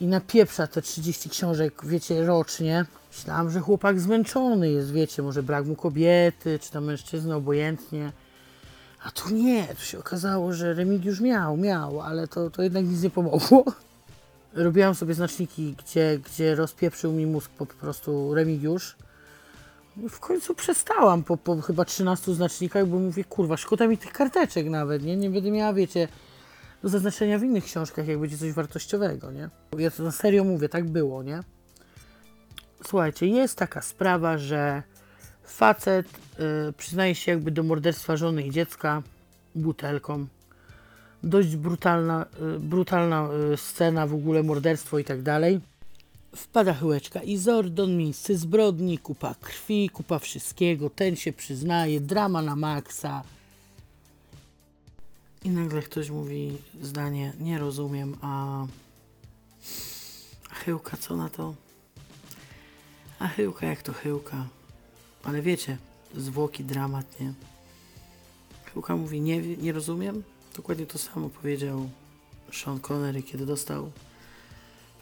i 0.00 0.06
napieprza 0.06 0.66
te 0.66 0.82
30 0.82 1.30
książek, 1.30 1.86
wiecie, 1.86 2.26
rocznie. 2.26 2.86
Myślałam, 3.16 3.50
że 3.50 3.60
chłopak 3.60 4.00
zmęczony 4.00 4.70
jest, 4.70 4.92
wiecie, 4.92 5.22
może 5.22 5.42
brak 5.42 5.66
mu 5.66 5.76
kobiety, 5.76 6.58
czy 6.58 6.70
tam 6.70 6.84
mężczyzny, 6.84 7.34
obojętnie. 7.34 8.12
A 9.04 9.10
tu 9.10 9.34
nie, 9.34 9.66
tu 9.66 9.82
się 9.82 9.98
okazało, 9.98 10.52
że 10.52 10.74
Remigiusz 10.74 11.20
miał, 11.20 11.56
miał, 11.56 12.00
ale 12.00 12.28
to, 12.28 12.50
to 12.50 12.62
jednak 12.62 12.84
nic 12.84 13.02
nie 13.02 13.10
pomogło. 13.10 13.64
Robiłam 14.54 14.94
sobie 14.94 15.14
znaczniki, 15.14 15.74
gdzie, 15.84 16.18
gdzie 16.18 16.54
rozpieprzył 16.54 17.12
mi 17.12 17.26
mózg 17.26 17.50
po 17.50 17.66
prostu 17.66 18.34
Remigiusz. 18.34 18.96
W 19.96 20.20
końcu 20.20 20.54
przestałam 20.54 21.24
po, 21.24 21.36
po 21.36 21.60
chyba 21.60 21.84
13 21.84 22.34
znacznikach, 22.34 22.86
bo 22.86 22.98
mówię, 22.98 23.24
kurwa, 23.24 23.56
szkoda 23.56 23.86
mi 23.86 23.98
tych 23.98 24.12
karteczek 24.12 24.66
nawet, 24.66 25.02
nie? 25.02 25.16
Nie 25.16 25.30
będę 25.30 25.50
miała, 25.50 25.72
wiecie, 25.72 26.08
do 26.82 26.88
zaznaczenia 26.88 27.38
w 27.38 27.42
innych 27.42 27.64
książkach, 27.64 28.08
jak 28.08 28.18
będzie 28.18 28.38
coś 28.38 28.52
wartościowego, 28.52 29.32
nie? 29.32 29.48
Ja 29.78 29.90
to 29.90 30.02
na 30.02 30.12
serio 30.12 30.44
mówię, 30.44 30.68
tak 30.68 30.84
było, 30.84 31.22
nie? 31.22 31.40
Słuchajcie, 32.86 33.26
jest 33.26 33.58
taka 33.58 33.82
sprawa, 33.82 34.38
że 34.38 34.82
facet 35.44 36.06
y, 36.68 36.72
przyznaje 36.72 37.14
się 37.14 37.32
jakby 37.32 37.50
do 37.50 37.62
morderstwa 37.62 38.16
żony 38.16 38.42
i 38.42 38.50
dziecka 38.50 39.02
butelką. 39.54 40.26
Dość 41.22 41.56
brutalna, 41.56 42.26
y, 42.56 42.58
brutalna 42.58 43.28
y, 43.52 43.56
scena, 43.56 44.06
w 44.06 44.14
ogóle 44.14 44.42
morderstwo 44.42 44.98
i 44.98 45.04
tak 45.04 45.22
dalej. 45.22 45.60
Wpada 46.36 46.74
chyłeczka 46.74 47.22
i 47.22 47.36
Zordon, 47.36 47.96
miejsce 47.96 48.36
zbrodni, 48.36 48.98
kupa 48.98 49.34
krwi, 49.34 49.90
kupa 49.90 50.18
wszystkiego, 50.18 50.90
ten 50.90 51.16
się 51.16 51.32
przyznaje, 51.32 52.00
drama 52.00 52.42
na 52.42 52.56
maksa. 52.56 53.22
I 55.44 55.50
nagle 55.50 55.82
ktoś 55.82 56.10
mówi 56.10 56.58
zdanie, 56.82 57.32
nie 57.40 57.58
rozumiem, 57.58 58.16
a 58.22 58.66
a 60.50 60.54
chyłka 60.54 60.96
co 60.96 61.16
na 61.16 61.28
to? 61.28 61.54
A 63.18 63.28
chyłka 63.28 63.66
jak 63.66 63.82
to 63.82 63.92
chyłka. 63.92 64.46
Ale 65.24 65.42
wiecie, 65.42 65.78
zwłoki, 66.16 66.64
dramat, 66.64 67.20
nie? 67.20 67.32
Chyłka 68.72 68.96
mówi, 68.96 69.20
nie, 69.20 69.40
nie 69.40 69.72
rozumiem. 69.72 70.22
Dokładnie 70.56 70.86
to 70.86 70.98
samo 70.98 71.28
powiedział 71.28 71.88
Sean 72.52 72.80
Connery, 72.80 73.22
kiedy 73.22 73.46
dostał 73.46 73.90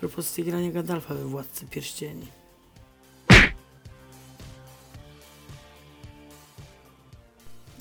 propozycję 0.03 0.45
grania 0.45 0.71
Gandalfa 0.71 1.15
we 1.15 1.25
Władcy 1.25 1.67
Pierścieni. 1.67 2.27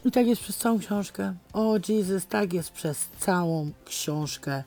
I 0.05 0.11
tak 0.11 0.27
jest 0.27 0.41
przez 0.41 0.57
całą 0.57 0.79
książkę. 0.79 1.35
O 1.53 1.75
Jesus, 1.89 2.25
tak 2.27 2.53
jest 2.53 2.71
przez 2.71 3.09
całą 3.19 3.71
książkę. 3.85 4.63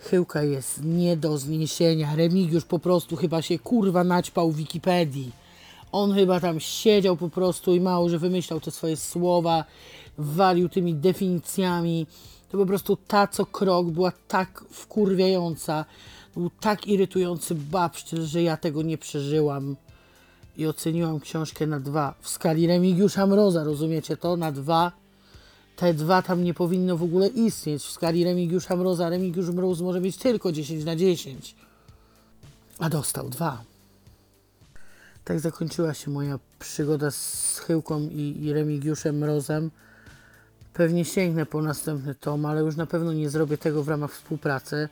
Chyłka 0.00 0.42
jest 0.42 0.84
nie 0.84 1.16
do 1.16 1.38
zniesienia. 1.38 2.16
Remigiusz 2.16 2.64
po 2.64 2.78
prostu 2.78 3.16
chyba 3.16 3.42
się 3.42 3.58
kurwa 3.58 4.04
naćpał 4.04 4.50
w 4.50 4.56
Wikipedii. 4.56 5.32
On 5.92 6.14
chyba 6.14 6.40
tam 6.40 6.60
siedział 6.60 7.16
po 7.16 7.28
prostu 7.28 7.74
i 7.74 7.80
mało, 7.80 8.08
że 8.08 8.18
wymyślał 8.18 8.60
te 8.60 8.70
swoje 8.70 8.96
słowa, 8.96 9.64
walił 10.18 10.68
tymi 10.68 10.94
definicjami. 10.94 12.06
To 12.50 12.58
po 12.58 12.66
prostu 12.66 12.96
ta 12.96 13.26
co 13.26 13.46
krok 13.46 13.86
była 13.86 14.12
tak 14.28 14.64
wkurwiająca, 14.70 15.84
był 16.34 16.50
tak 16.60 16.86
irytujący 16.86 17.54
babsztyl, 17.54 18.26
że 18.26 18.42
ja 18.42 18.56
tego 18.56 18.82
nie 18.82 18.98
przeżyłam. 18.98 19.76
I 20.56 20.66
oceniłam 20.66 21.20
książkę 21.20 21.66
na 21.66 21.80
dwa. 21.80 22.14
W 22.20 22.28
skali 22.28 22.66
Remigiusza 22.66 23.26
Mroza, 23.26 23.64
rozumiecie 23.64 24.16
to? 24.16 24.36
Na 24.36 24.52
dwa. 24.52 24.92
Te 25.76 25.94
dwa 25.94 26.22
tam 26.22 26.44
nie 26.44 26.54
powinno 26.54 26.96
w 26.96 27.02
ogóle 27.02 27.28
istnieć. 27.28 27.82
W 27.82 27.90
skali 27.90 28.24
Remigiusza 28.24 28.76
Mroza 28.76 29.08
Remigiusz 29.08 29.50
Mróz 29.50 29.80
może 29.80 30.00
mieć 30.00 30.16
tylko 30.16 30.52
10 30.52 30.84
na 30.84 30.96
10. 30.96 31.54
A 32.78 32.88
dostał 32.88 33.28
dwa. 33.28 33.64
Tak 35.24 35.40
zakończyła 35.40 35.94
się 35.94 36.10
moja 36.10 36.38
przygoda 36.58 37.10
z 37.10 37.58
Chyłką 37.66 38.00
i, 38.00 38.38
i 38.42 38.52
Remigiuszem 38.52 39.18
Mrozem. 39.18 39.70
Pewnie 40.74 41.04
sięgnę 41.04 41.46
po 41.46 41.62
następny 41.62 42.14
tom, 42.14 42.46
ale 42.46 42.60
już 42.60 42.76
na 42.76 42.86
pewno 42.86 43.12
nie 43.12 43.30
zrobię 43.30 43.58
tego 43.58 43.82
w 43.82 43.88
ramach 43.88 44.12
współpracy. 44.12 44.88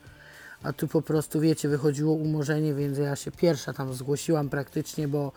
A 0.63 0.73
tu 0.73 0.87
po 0.87 1.01
prostu, 1.01 1.39
wiecie, 1.39 1.69
wychodziło 1.69 2.13
umorzenie, 2.13 2.73
więc 2.73 2.97
ja 2.97 3.15
się 3.15 3.31
pierwsza 3.31 3.73
tam 3.73 3.93
zgłosiłam 3.93 4.49
praktycznie, 4.49 5.07
bo 5.07 5.31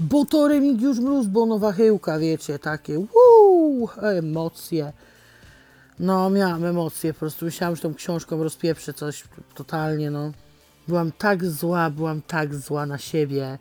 bo 0.00 0.24
to 0.24 0.48
Remigiusz 0.48 0.98
Mróz, 0.98 1.26
bo 1.26 1.46
nowa 1.46 1.72
chyłka, 1.72 2.18
wiecie, 2.18 2.58
takie 2.58 2.98
uuu, 2.98 3.88
emocje. 4.02 4.92
No, 5.98 6.30
miałam 6.30 6.64
emocje, 6.64 7.12
po 7.12 7.20
prostu 7.20 7.44
myślałam, 7.44 7.76
że 7.76 7.82
tą 7.82 7.94
książką 7.94 8.42
rozpieprzę 8.42 8.94
coś 8.94 9.24
totalnie, 9.54 10.10
no. 10.10 10.32
Byłam 10.88 11.12
tak 11.12 11.44
zła, 11.44 11.90
byłam 11.90 12.22
tak 12.22 12.54
zła 12.54 12.86
na 12.86 12.98
siebie, 12.98 13.58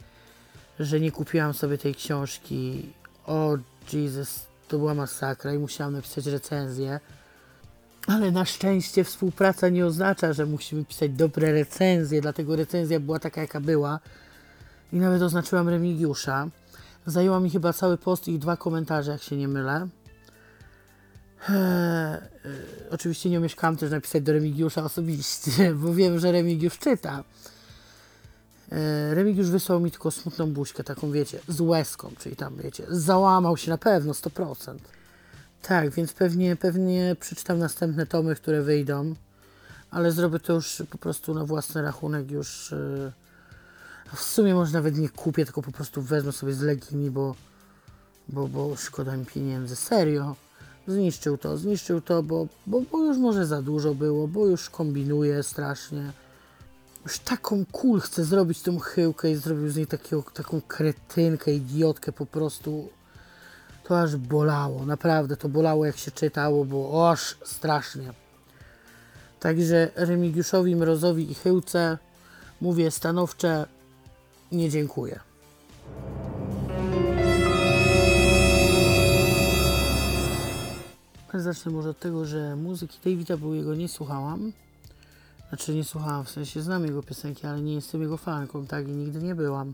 że 0.79 0.99
nie 0.99 1.11
kupiłam 1.11 1.53
sobie 1.53 1.77
tej 1.77 1.95
książki. 1.95 2.89
O 3.25 3.57
Jesus, 3.93 4.45
to 4.67 4.77
była 4.77 4.93
masakra 4.93 5.53
i 5.53 5.57
musiałam 5.57 5.93
napisać 5.93 6.25
recenzję. 6.25 6.99
Ale 8.07 8.31
na 8.31 8.45
szczęście 8.45 9.03
współpraca 9.03 9.69
nie 9.69 9.85
oznacza, 9.85 10.33
że 10.33 10.45
musimy 10.45 10.85
pisać 10.85 11.11
dobre 11.11 11.51
recenzje, 11.51 12.21
dlatego 12.21 12.55
recenzja 12.55 12.99
była 12.99 13.19
taka, 13.19 13.41
jaka 13.41 13.59
była. 13.59 13.99
I 14.93 14.95
nawet 14.95 15.21
oznaczyłam 15.21 15.69
Remigiusza. 15.69 16.47
Zajęła 17.05 17.39
mi 17.39 17.49
chyba 17.49 17.73
cały 17.73 17.97
post 17.97 18.27
i 18.27 18.39
dwa 18.39 18.57
komentarze, 18.57 19.11
jak 19.11 19.23
się 19.23 19.35
nie 19.37 19.47
mylę. 19.47 19.87
Eee, 21.49 22.17
oczywiście 22.91 23.29
nie 23.29 23.39
umieszkałam 23.39 23.77
też 23.77 23.91
napisać 23.91 24.23
do 24.23 24.33
Remigiusza 24.33 24.83
osobiście, 24.83 25.73
bo 25.81 25.93
wiem, 25.93 26.19
że 26.19 26.31
Remigiusz 26.31 26.79
czyta. 26.79 27.23
E, 28.71 29.15
Remigiusz 29.15 29.49
wysłał 29.49 29.79
mi 29.79 29.91
tylko 29.91 30.11
smutną 30.11 30.53
buźkę, 30.53 30.83
taką 30.83 31.11
wiecie, 31.11 31.39
z 31.47 31.61
łezką, 31.61 32.11
czyli 32.19 32.35
tam 32.35 32.57
wiecie, 32.57 32.83
załamał 32.89 33.57
się 33.57 33.71
na 33.71 33.77
pewno, 33.77 34.13
100%. 34.13 34.75
Tak, 35.61 35.89
więc 35.89 36.13
pewnie, 36.13 36.55
pewnie 36.55 37.15
przeczytam 37.19 37.59
następne 37.59 38.05
tomy, 38.05 38.35
które 38.35 38.61
wyjdą, 38.61 39.15
ale 39.91 40.11
zrobię 40.11 40.39
to 40.39 40.53
już 40.53 40.83
po 40.89 40.97
prostu 40.97 41.33
na 41.33 41.45
własny 41.45 41.81
rachunek 41.81 42.31
już... 42.31 42.71
Yy, 42.71 43.11
w 44.15 44.21
sumie 44.21 44.55
może 44.55 44.73
nawet 44.73 44.97
nie 44.97 45.09
kupię, 45.09 45.45
tylko 45.45 45.61
po 45.61 45.71
prostu 45.71 46.01
wezmę 46.01 46.31
sobie 46.31 46.53
z 46.53 46.61
Legimi, 46.61 47.11
bo, 47.11 47.35
bo, 48.29 48.47
bo 48.47 48.75
szkoda 48.75 49.17
mi 49.17 49.25
pieniędzy. 49.25 49.75
Serio. 49.75 50.35
Zniszczył 50.87 51.37
to, 51.37 51.57
zniszczył 51.57 52.01
to, 52.01 52.23
bo, 52.23 52.47
bo, 52.67 52.81
bo 52.81 53.05
już 53.05 53.17
może 53.17 53.45
za 53.45 53.61
dużo 53.61 53.95
było, 53.95 54.27
bo 54.27 54.45
już 54.45 54.69
kombinuje 54.69 55.43
strasznie. 55.43 56.11
Już 57.03 57.19
taką 57.19 57.65
kul 57.71 57.99
chce 57.99 58.25
zrobić 58.25 58.61
tą 58.61 58.79
chyłkę 58.79 59.31
i 59.31 59.35
zrobił 59.35 59.69
z 59.69 59.75
niej 59.75 59.87
takiego, 59.87 60.23
taką 60.33 60.61
kretynkę, 60.61 61.53
idiotkę 61.53 62.11
po 62.11 62.25
prostu. 62.25 62.89
To 63.91 64.01
aż 64.01 64.15
bolało, 64.15 64.85
naprawdę 64.85 65.37
to 65.37 65.49
bolało 65.49 65.85
jak 65.85 65.97
się 65.97 66.11
czytało, 66.11 66.65
bo 66.65 67.11
aż 67.11 67.37
strasznie. 67.43 68.13
Także 69.39 69.91
Remigiuszowi, 69.95 70.75
Mrozowi 70.75 71.31
i 71.31 71.33
Chyłce 71.33 71.97
mówię 72.61 72.91
stanowcze 72.91 73.65
nie 74.51 74.69
dziękuję. 74.69 75.19
Zacznę 81.33 81.71
może 81.71 81.89
od 81.89 81.99
tego, 81.99 82.25
że 82.25 82.55
muzyki 82.55 82.97
Davida 83.03 83.37
Bowiego 83.37 83.75
nie 83.75 83.89
słuchałam. 83.89 84.51
Znaczy 85.49 85.75
nie 85.75 85.83
słuchałam, 85.83 86.25
w 86.25 86.29
sensie 86.29 86.61
znam 86.61 86.85
jego 86.85 87.03
piosenki, 87.03 87.47
ale 87.47 87.61
nie 87.61 87.75
jestem 87.75 88.01
jego 88.01 88.17
fanką, 88.17 88.67
tak 88.67 88.87
i 88.87 88.91
nigdy 88.91 89.23
nie 89.23 89.35
byłam. 89.35 89.73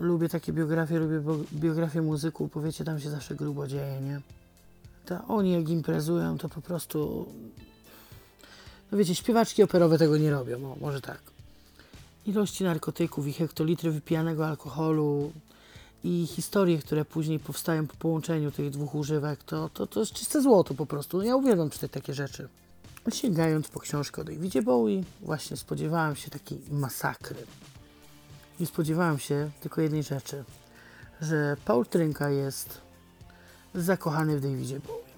Lubię 0.00 0.28
takie 0.28 0.52
biografie, 0.52 0.98
lubię 0.98 1.44
biografie 1.52 2.02
muzyków, 2.02 2.50
bo 2.54 2.60
wiecie, 2.60 2.84
tam 2.84 3.00
się 3.00 3.10
zawsze 3.10 3.34
grubo 3.34 3.66
dzieje, 3.66 4.00
nie? 4.00 4.20
To 5.06 5.24
oni 5.28 5.52
jak 5.52 5.68
imprezują, 5.68 6.38
to 6.38 6.48
po 6.48 6.60
prostu... 6.60 7.26
No 8.92 8.98
wiecie, 8.98 9.14
śpiewaczki 9.14 9.62
operowe 9.62 9.98
tego 9.98 10.18
nie 10.18 10.30
robią, 10.30 10.58
no, 10.58 10.76
może 10.80 11.00
tak. 11.00 11.20
Ilości 12.26 12.64
narkotyków 12.64 13.26
i 13.26 13.32
hektolitry 13.32 13.90
wypijanego 13.90 14.46
alkoholu 14.46 15.32
i 16.04 16.26
historie, 16.26 16.78
które 16.78 17.04
później 17.04 17.38
powstają 17.38 17.86
po 17.86 17.96
połączeniu 17.96 18.50
tych 18.50 18.70
dwóch 18.70 18.94
używek, 18.94 19.44
to, 19.44 19.68
to, 19.68 19.86
to 19.86 20.00
jest 20.00 20.12
czyste 20.12 20.42
złoto 20.42 20.74
po 20.74 20.86
prostu. 20.86 21.22
Ja 21.22 21.36
uwielbiam 21.36 21.70
czytać 21.70 21.90
takie 21.90 22.14
rzeczy. 22.14 22.48
Sięgając 23.12 23.68
po 23.68 23.80
książkę 23.80 24.22
o 24.22 24.24
Davidzie 24.24 24.62
Bowie, 24.62 25.02
właśnie 25.20 25.56
spodziewałem 25.56 26.16
się 26.16 26.30
takiej 26.30 26.60
masakry. 26.70 27.36
Nie 28.60 28.66
spodziewałem 28.66 29.18
się 29.18 29.50
tylko 29.60 29.80
jednej 29.80 30.02
rzeczy, 30.02 30.44
że 31.20 31.56
Paul 31.64 31.86
Trynka 31.86 32.30
jest 32.30 32.80
zakochany 33.74 34.36
w 34.38 34.42
Davidzie 34.42 34.80
Bowie. 34.80 35.10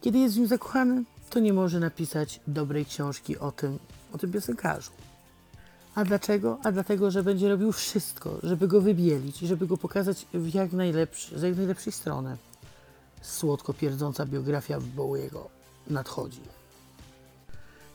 Kiedy 0.00 0.18
jest 0.18 0.34
w 0.34 0.38
nim 0.38 0.46
zakochany, 0.46 1.04
to 1.30 1.40
nie 1.40 1.52
może 1.52 1.80
napisać 1.80 2.40
dobrej 2.46 2.86
książki 2.86 3.38
o 3.38 3.52
tym, 3.52 3.78
o 4.12 4.18
tym 4.18 4.32
piosenkarzu. 4.32 4.90
A 5.94 6.04
dlaczego? 6.04 6.58
A 6.64 6.72
dlatego, 6.72 7.10
że 7.10 7.22
będzie 7.22 7.48
robił 7.48 7.72
wszystko, 7.72 8.38
żeby 8.42 8.68
go 8.68 8.80
wybielić 8.80 9.42
i 9.42 9.46
żeby 9.46 9.66
go 9.66 9.76
pokazać 9.76 10.26
w 10.34 10.54
jak 10.54 10.72
najlepszy, 10.72 11.38
z 11.38 11.42
jak 11.42 11.56
najlepszej 11.56 11.92
strony. 11.92 12.36
Słodko 13.22 13.74
pierdząca 13.74 14.26
biografia 14.26 14.80
Bowiego 14.80 15.48
nadchodzi. 15.90 16.40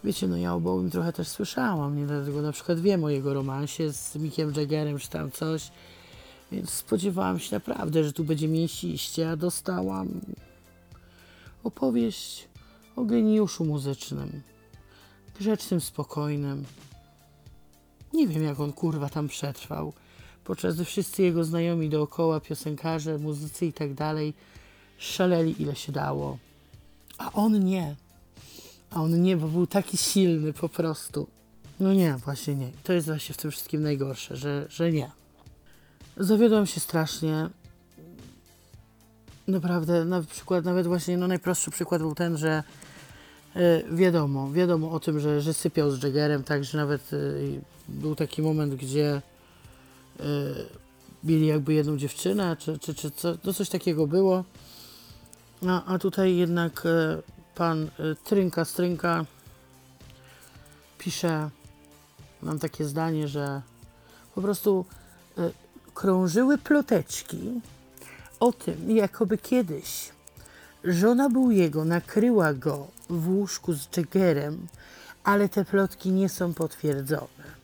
Wiecie, 0.06 0.28
no 0.28 0.38
ja 0.38 0.54
o 0.54 0.60
Bowiem 0.60 0.92
trochę 0.92 1.14
też 1.14 1.28
słyszałam, 1.28 1.98
nie 1.98 2.06
dlatego 2.06 2.42
na 2.42 2.52
przykład 2.52 2.80
wiem 2.80 3.04
o 3.04 3.10
jego 3.10 3.34
romansie 3.34 3.94
z 3.94 4.16
Mickiem 4.16 4.54
Jaggerem 4.58 5.00
czy 5.00 5.10
tam 5.10 5.32
coś, 5.32 5.72
więc 6.52 6.70
spodziewałam 6.70 7.40
się 7.40 7.56
naprawdę, 7.56 8.04
że 8.04 8.14
tu 8.14 8.24
będzie 8.24 8.48
mięsiście, 8.48 9.30
a 9.30 9.36
dostałam 9.36 10.08
opowieść 11.64 12.48
o 12.96 13.04
geniuszu 13.04 13.66
muzycznym, 13.66 14.42
grzecznym, 15.40 15.82
spokojnym. 15.82 16.66
Nie 18.14 18.28
wiem, 18.28 18.44
jak 18.44 18.60
on 18.60 18.74
kurwa 18.74 19.10
tam 19.10 19.28
przetrwał, 19.28 19.94
podczas 20.44 20.76
gdy 20.76 20.86
wszyscy 20.86 21.24
jego 21.24 21.44
znajomi 21.44 21.90
dookoła, 21.90 22.40
piosenkarze, 22.40 23.18
muzycy 23.18 23.66
i 23.66 23.74
tak 23.74 23.94
dalej, 23.94 24.34
szaleli 24.98 25.62
ile 25.62 25.76
się 25.76 25.92
dało. 25.92 26.38
A 27.18 27.32
on 27.32 27.60
nie. 27.60 27.96
A 28.92 29.02
on 29.02 29.22
nie, 29.22 29.38
bo 29.38 29.48
był 29.48 29.68
taki 29.68 29.98
silny 29.98 30.54
po 30.54 30.70
prostu. 30.70 31.28
No 31.80 31.94
nie, 31.94 32.18
właśnie 32.18 32.56
nie. 32.56 32.70
To 32.84 32.94
jest 32.94 33.08
właśnie 33.08 33.34
w 33.34 33.38
tym 33.38 33.52
wszystkim 33.52 33.84
najgorsze, 33.84 34.36
że, 34.36 34.66
że 34.70 34.92
nie. 34.92 35.12
Zawiodłam 36.18 36.66
się 36.66 36.80
strasznie. 36.80 37.50
Naprawdę, 39.48 40.06
na 40.06 40.22
przykład, 40.22 40.66
nawet 40.66 40.88
właśnie, 40.88 41.18
no 41.18 41.28
najprostszy 41.28 41.72
przykład 41.72 42.02
był 42.02 42.16
ten, 42.16 42.38
że 42.38 42.64
e, 43.56 43.96
wiadomo, 43.96 44.52
wiadomo 44.52 44.92
o 44.92 45.00
tym, 45.00 45.20
że, 45.20 45.42
że 45.42 45.54
sypiał 45.54 45.92
z 45.92 46.04
Jaggerem, 46.04 46.44
tak, 46.44 46.64
że 46.64 46.78
nawet 46.78 47.14
e, 47.14 47.18
był 47.88 48.16
taki 48.16 48.42
moment, 48.42 48.76
gdzie 48.76 49.22
e, 50.20 50.24
mieli 51.24 51.48
jakby 51.48 51.74
jedną 51.74 51.98
dziewczynę, 51.98 52.56
czy, 52.60 52.80
czy, 52.80 52.96
czy 52.96 53.12
co, 53.12 53.38
no 53.44 53.54
coś 53.54 53.70
takiego 53.70 54.08
było. 54.08 54.44
A, 55.68 55.86
a 55.94 56.00
tutaj 56.00 56.36
jednak 56.36 56.84
e, 56.86 57.22
pan 57.56 57.84
e, 57.84 58.16
Trynka 58.24 58.66
Strynka 58.66 59.26
pisze 60.98 61.50
mam 62.42 62.60
takie 62.60 62.86
zdanie, 62.86 63.28
że 63.28 63.62
po 64.36 64.42
prostu 64.42 64.86
e, 65.38 65.52
krążyły 65.94 66.58
ploteczki 66.58 67.62
o 68.40 68.54
tym, 68.54 68.92
jakoby 68.92 69.38
kiedyś 69.38 70.16
żona 70.84 71.30
był 71.30 71.52
jego, 71.52 71.86
nakryła 71.86 72.54
go 72.54 72.88
w 73.10 73.30
łóżku 73.30 73.74
z 73.74 73.98
Jaggerem, 73.98 74.68
ale 75.24 75.50
te 75.50 75.66
plotki 75.66 76.12
nie 76.12 76.30
są 76.30 76.54
potwierdzone. 76.54 77.56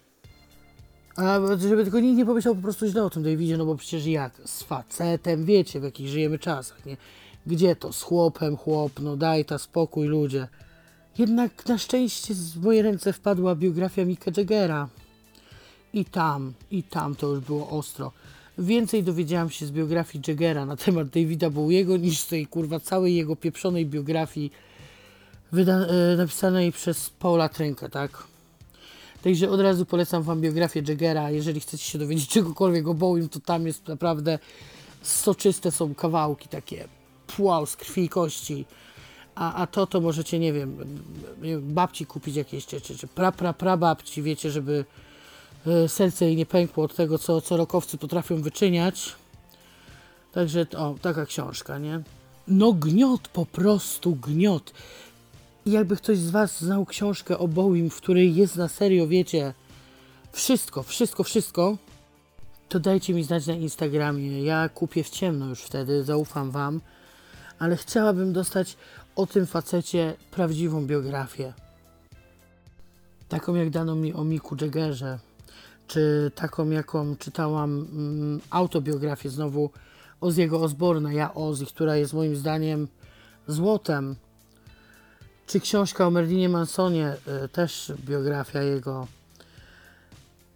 A 1.16 1.40
żeby 1.58 1.84
tylko 1.84 2.00
nikt 2.00 2.18
nie 2.18 2.26
pomyślał 2.26 2.56
po 2.56 2.62
prostu 2.62 2.88
źle 2.88 3.04
o 3.04 3.10
tym 3.10 3.24
Davidzie, 3.24 3.58
no 3.58 3.66
bo 3.66 3.76
przecież 3.76 4.06
jak 4.06 4.34
z 4.46 4.64
facetem, 4.64 5.46
wiecie 5.46 5.80
w 5.80 5.84
jakich 5.84 6.08
żyjemy 6.08 6.40
czasach, 6.40 6.86
nie? 6.86 6.98
Gdzie 7.48 7.76
to? 7.76 7.94
Z 7.94 8.02
chłopem, 8.02 8.58
chłop, 8.58 8.92
no 9.00 9.18
daj 9.18 9.46
ta 9.46 9.58
spokój 9.58 10.08
ludzie. 10.08 10.48
Jednak 11.18 11.66
na 11.66 11.78
szczęście 11.78 12.34
w 12.34 12.64
moje 12.64 12.82
ręce 12.82 13.14
wpadła 13.14 13.56
biografia 13.56 14.06
Micka 14.06 14.32
Jaggera. 14.38 14.90
I 15.94 16.06
tam, 16.06 16.54
i 16.72 16.84
tam 16.84 17.16
to 17.16 17.28
już 17.28 17.40
było 17.40 17.70
ostro. 17.70 18.12
Więcej 18.58 19.04
dowiedziałam 19.04 19.50
się 19.50 19.66
z 19.66 19.72
biografii 19.72 20.24
Jaggera 20.28 20.66
na 20.66 20.76
temat 20.76 21.08
Davida 21.08 21.50
Bowiego 21.50 21.98
niż 21.98 22.20
z 22.20 22.28
tej 22.28 22.48
kurwa 22.48 22.80
całej 22.80 23.16
jego 23.16 23.36
pieprzonej 23.36 23.86
biografii 23.86 24.52
wyda- 25.54 25.88
e, 26.14 26.18
napisanej 26.18 26.72
przez 26.72 27.10
Paula 27.10 27.50
Trynkę, 27.50 27.90
tak? 27.90 28.24
Także 29.24 29.50
od 29.50 29.60
razu 29.60 29.86
polecam 29.86 30.24
Wam 30.24 30.42
biografię 30.42 30.84
Jaggera. 30.88 31.32
Jeżeli 31.32 31.60
chcecie 31.60 31.84
się 31.84 31.98
dowiedzieć 32.00 32.30
czegokolwiek 32.30 32.88
o 32.88 32.94
Bowiem, 32.94 33.30
to 33.30 33.40
tam 33.40 33.68
jest 33.68 33.88
naprawdę 33.88 34.40
soczyste 35.02 35.72
są 35.72 35.96
kawałki 35.96 36.50
takie 36.50 36.88
płał 37.36 37.66
z 37.66 37.76
krwi 37.76 38.04
i 38.04 38.10
kości. 38.10 38.66
A, 39.36 39.54
a 39.54 39.68
to 39.68 39.88
to 39.88 40.02
możecie, 40.02 40.40
nie 40.40 40.54
wiem, 40.54 40.78
babci 41.62 42.06
kupić 42.06 42.36
jakieś, 42.36 42.66
czy, 42.66 42.82
czy, 42.82 42.98
czy 42.98 43.08
pra, 43.08 43.32
pra, 43.32 43.54
pra 43.54 43.78
babci, 43.78 44.22
wiecie, 44.22 44.52
żeby 44.52 44.86
e, 45.68 45.90
serce 45.90 46.26
jej 46.26 46.36
nie 46.36 46.46
pękło 46.46 46.84
od 46.84 46.96
tego, 46.96 47.18
co, 47.18 47.42
co 47.42 47.58
rokowcy 47.58 47.98
potrafią 47.98 48.42
wyczyniać. 48.42 49.16
Także, 50.32 50.66
o, 50.78 50.96
taka 51.02 51.26
książka, 51.26 51.78
nie? 51.78 52.02
No 52.48 52.74
gniot, 52.74 53.28
po 53.28 53.46
prostu 53.46 54.16
gniot. 54.16 54.74
Jakby 55.66 55.96
ktoś 55.96 56.18
z 56.18 56.30
Was 56.30 56.62
znał 56.62 56.86
książkę 56.86 57.38
o 57.38 57.48
Bowiem, 57.48 57.90
w 57.90 57.98
której 57.98 58.36
jest 58.36 58.56
na 58.56 58.68
serio, 58.68 59.08
wiecie, 59.08 59.54
wszystko, 60.32 60.84
wszystko, 60.84 61.24
wszystko, 61.24 61.78
to 62.70 62.80
dajcie 62.80 63.14
mi 63.14 63.24
znać 63.24 63.48
na 63.48 63.54
Instagramie. 63.54 64.44
Ja 64.44 64.70
kupię 64.70 65.04
w 65.04 65.10
ciemno 65.10 65.48
już 65.48 65.62
wtedy, 65.62 66.04
zaufam 66.04 66.52
Wam, 66.52 66.82
ale 67.62 67.78
chciałabym 67.78 68.34
dostać 68.34 68.78
o 69.16 69.26
tym 69.28 69.46
facecie 69.46 70.14
prawdziwą 70.32 70.86
biografię. 70.86 71.54
Taką 73.30 73.56
jak 73.56 73.70
dano 73.70 73.96
mi 73.96 74.14
o 74.14 74.24
Miku 74.24 74.56
Jaggerze, 74.62 75.20
czy 75.88 76.32
taką 76.36 76.70
jaką 76.70 77.16
czytałam 77.16 77.88
mm, 77.92 78.42
autobiografię 78.50 79.30
znowu 79.30 79.70
Oziego 80.22 80.62
Osborna, 80.62 81.14
ja 81.14 81.34
Ozzy, 81.34 81.66
która 81.66 81.96
jest 81.96 82.14
moim 82.14 82.36
zdaniem 82.36 82.88
złotem. 83.48 84.16
Czy 85.48 85.60
książka 85.60 86.08
o 86.08 86.12
Merlinie 86.12 86.50
Mansonie, 86.50 87.16
y, 87.46 87.48
też 87.48 87.94
biografia 88.06 88.62
jego. 88.62 89.08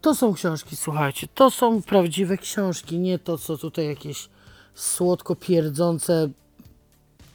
To 0.01 0.15
są 0.15 0.33
książki, 0.33 0.75
słuchajcie, 0.75 1.27
to 1.35 1.51
są 1.51 1.81
prawdziwe 1.81 2.37
książki, 2.37 2.99
nie 2.99 3.19
to, 3.19 3.37
co 3.37 3.57
tutaj 3.57 3.87
jakieś 3.87 4.29
słodko 4.75 5.35
pierdzące 5.35 6.29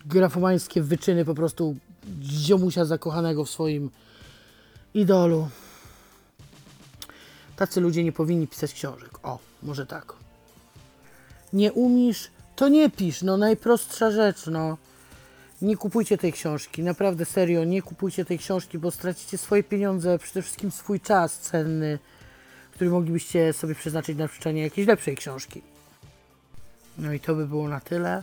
grafomańskie 0.07 0.83
wyczyny 0.83 1.25
po 1.25 1.35
prostu 1.35 1.77
ziomusia 2.23 2.85
zakochanego 2.85 3.45
w 3.45 3.51
swoim 3.51 3.91
idolu. 4.95 5.49
Tacy 7.57 7.81
ludzie 7.81 8.05
nie 8.05 8.13
powinni 8.13 8.49
pisać 8.49 8.75
książek. 8.75 9.11
O, 9.23 9.39
może 9.63 9.87
tak. 9.87 10.13
Nie 11.53 11.73
umiesz, 11.73 12.31
to 12.57 12.69
nie 12.69 12.91
pisz, 12.91 13.23
no 13.23 13.37
najprostsza 13.37 14.11
rzecz, 14.11 14.47
no. 14.47 14.77
Nie 15.63 15.77
kupujcie 15.77 16.19
tej 16.19 16.33
książki, 16.33 16.83
naprawdę 16.83 17.25
serio, 17.25 17.65
nie 17.65 17.83
kupujcie 17.83 18.25
tej 18.25 18.39
książki, 18.39 18.79
bo 18.79 18.91
stracicie 18.91 19.39
swoje 19.39 19.63
pieniądze, 19.63 20.19
przede 20.19 20.43
wszystkim 20.43 20.71
swój 20.71 21.01
czas 21.01 21.39
cenny, 21.39 21.99
który 22.75 22.91
moglibyście 22.91 23.53
sobie 23.53 23.75
przeznaczyć 23.75 24.19
na 24.19 24.29
przeczytanie 24.29 24.63
jakiejś 24.63 24.89
lepszej 24.89 25.17
książki. 25.17 25.63
No 26.99 27.13
i 27.13 27.21
to 27.21 27.35
by 27.35 27.47
było 27.47 27.69
na 27.69 27.81
tyle. 27.81 28.23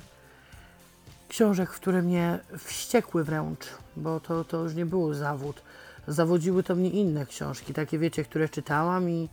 Książek, 1.30 1.70
które 1.70 2.02
mnie 2.02 2.40
wściekły 2.58 3.24
wręcz, 3.24 3.60
bo 3.96 4.20
to, 4.20 4.44
to 4.44 4.64
już 4.64 4.76
nie 4.76 4.86
był 4.86 5.14
zawód. 5.14 5.62
Zawodziły 6.08 6.64
to 6.64 6.76
mnie 6.76 6.90
inne 6.90 7.26
książki, 7.26 7.74
takie 7.74 8.00
wiecie, 8.00 8.24
które 8.24 8.50
czytałam 8.50 9.10
i 9.10 9.30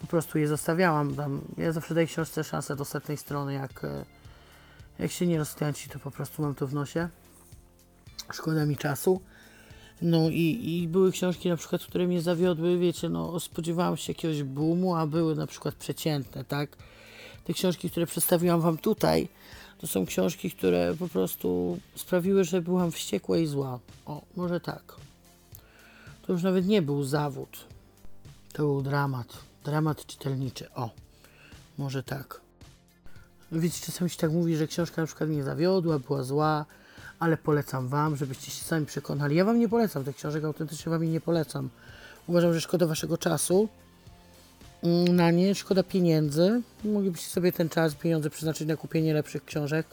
po 0.00 0.06
prostu 0.06 0.38
je 0.38 0.48
zostawiałam 0.48 1.14
tam. 1.14 1.40
Ja 1.56 1.72
zawsze 1.72 1.94
daję 1.94 2.06
książce 2.06 2.44
szansę 2.44 2.76
do 2.76 2.84
setnej 2.84 3.16
strony, 3.16 3.54
jak, 3.54 3.84
e, 3.84 4.04
jak 4.98 5.10
się 5.10 5.26
nie 5.26 5.38
rozkręci, 5.38 5.88
to 5.88 5.98
po 5.98 6.10
prostu 6.10 6.42
mam 6.42 6.54
to 6.54 6.66
w 6.66 6.74
nosie. 6.74 7.08
Szkoda 8.32 8.66
mi 8.66 8.76
czasu. 8.76 9.20
No 10.02 10.28
i, 10.28 10.78
i 10.82 10.88
były 10.88 11.12
książki 11.12 11.48
na 11.48 11.56
przykład, 11.56 11.82
które 11.82 12.06
mnie 12.06 12.22
zawiodły, 12.22 12.78
wiecie, 12.78 13.08
no 13.08 13.40
spodziewałam 13.40 13.96
się 13.96 14.12
jakiegoś 14.12 14.42
boomu, 14.42 14.94
a 14.94 15.06
były 15.06 15.34
na 15.34 15.46
przykład 15.46 15.74
przeciętne, 15.74 16.44
tak? 16.44 16.76
Te 17.44 17.52
książki, 17.52 17.90
które 17.90 18.06
przedstawiłam 18.06 18.60
wam 18.60 18.78
tutaj, 18.78 19.28
to 19.78 19.86
są 19.86 20.06
książki, 20.06 20.50
które 20.50 20.94
po 20.98 21.08
prostu 21.08 21.78
sprawiły, 21.94 22.44
że 22.44 22.62
byłam 22.62 22.92
wściekła 22.92 23.38
i 23.38 23.46
zła. 23.46 23.78
O, 24.06 24.22
może 24.36 24.60
tak. 24.60 24.82
To 26.26 26.32
już 26.32 26.42
nawet 26.42 26.66
nie 26.66 26.82
był 26.82 27.04
zawód. 27.04 27.64
To 28.52 28.62
był 28.62 28.82
dramat. 28.82 29.26
Dramat 29.64 30.06
czytelniczy. 30.06 30.72
O, 30.74 30.90
może 31.78 32.02
tak. 32.02 32.40
Wiecie, 33.52 33.86
czasami 33.86 34.10
się 34.10 34.16
tak 34.16 34.32
mówi, 34.32 34.56
że 34.56 34.66
książka 34.66 35.02
na 35.02 35.06
przykład 35.06 35.30
mnie 35.30 35.44
zawiodła, 35.44 35.98
była 35.98 36.22
zła, 36.22 36.66
ale 37.18 37.36
polecam 37.36 37.88
Wam, 37.88 38.16
żebyście 38.16 38.50
się 38.50 38.64
sami 38.64 38.86
przekonali. 38.86 39.36
Ja 39.36 39.44
Wam 39.44 39.58
nie 39.58 39.68
polecam 39.68 40.04
tych 40.04 40.16
książek, 40.16 40.44
autentycznie 40.44 40.90
Wam 40.90 41.04
ich 41.04 41.10
nie 41.10 41.20
polecam. 41.20 41.68
Uważam, 42.26 42.54
że 42.54 42.60
szkoda 42.60 42.86
Waszego 42.86 43.18
czasu 43.18 43.68
na 45.12 45.30
nie, 45.30 45.54
szkoda 45.54 45.82
pieniędzy. 45.82 46.62
Moglibyście 46.84 47.30
sobie 47.30 47.52
ten 47.52 47.68
czas, 47.68 47.94
pieniądze 47.94 48.30
przeznaczyć 48.30 48.68
na 48.68 48.76
kupienie 48.76 49.14
lepszych 49.14 49.44
książek. 49.44 49.86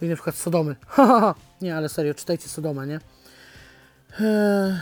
Jak 0.00 0.10
na 0.10 0.16
przykład 0.16 0.36
Sodomy. 0.36 0.76
nie, 1.62 1.76
ale 1.76 1.88
serio, 1.88 2.14
czytajcie 2.14 2.48
Sodomę, 2.48 2.86
nie? 2.86 3.00
Eee... 4.20 4.80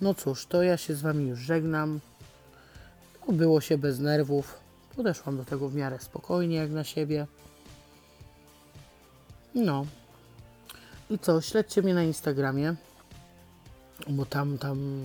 No 0.00 0.14
cóż, 0.14 0.46
to 0.46 0.62
ja 0.62 0.76
się 0.76 0.94
z 0.94 1.00
Wami 1.00 1.28
już 1.28 1.38
żegnam. 1.38 2.00
Było 3.28 3.60
się 3.60 3.78
bez 3.78 3.98
nerwów. 3.98 4.60
Podeszłam 4.96 5.36
do 5.36 5.44
tego 5.44 5.68
w 5.68 5.74
miarę 5.74 5.98
spokojnie, 5.98 6.56
jak 6.56 6.70
na 6.70 6.84
siebie. 6.84 7.26
No. 9.54 9.86
I 11.10 11.18
co, 11.18 11.40
śledźcie 11.40 11.82
mnie 11.82 11.94
na 11.94 12.02
Instagramie, 12.02 12.74
bo 14.08 14.26
tam, 14.26 14.58
tam, 14.58 15.02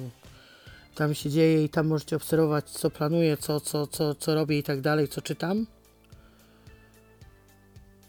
tam 0.95 1.13
się 1.13 1.29
dzieje 1.29 1.63
i 1.63 1.69
tam 1.69 1.87
możecie 1.87 2.15
obserwować, 2.15 2.69
co 2.69 2.89
planuję, 2.89 3.37
co, 3.37 3.59
co, 3.59 3.87
co, 3.87 4.15
co 4.15 4.35
robię 4.35 4.57
i 4.57 4.63
tak 4.63 4.81
dalej, 4.81 5.07
co 5.07 5.21
czytam. 5.21 5.67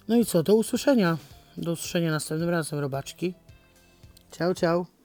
No 0.08 0.16
i 0.16 0.24
co, 0.24 0.42
do 0.42 0.54
usłyszenia. 0.54 1.18
Do 1.56 1.72
usłyszenia 1.72 2.10
następnym 2.10 2.50
razem, 2.50 2.78
robaczki. 2.78 3.34
Ciao, 4.30 4.54
ciao. 4.54 4.95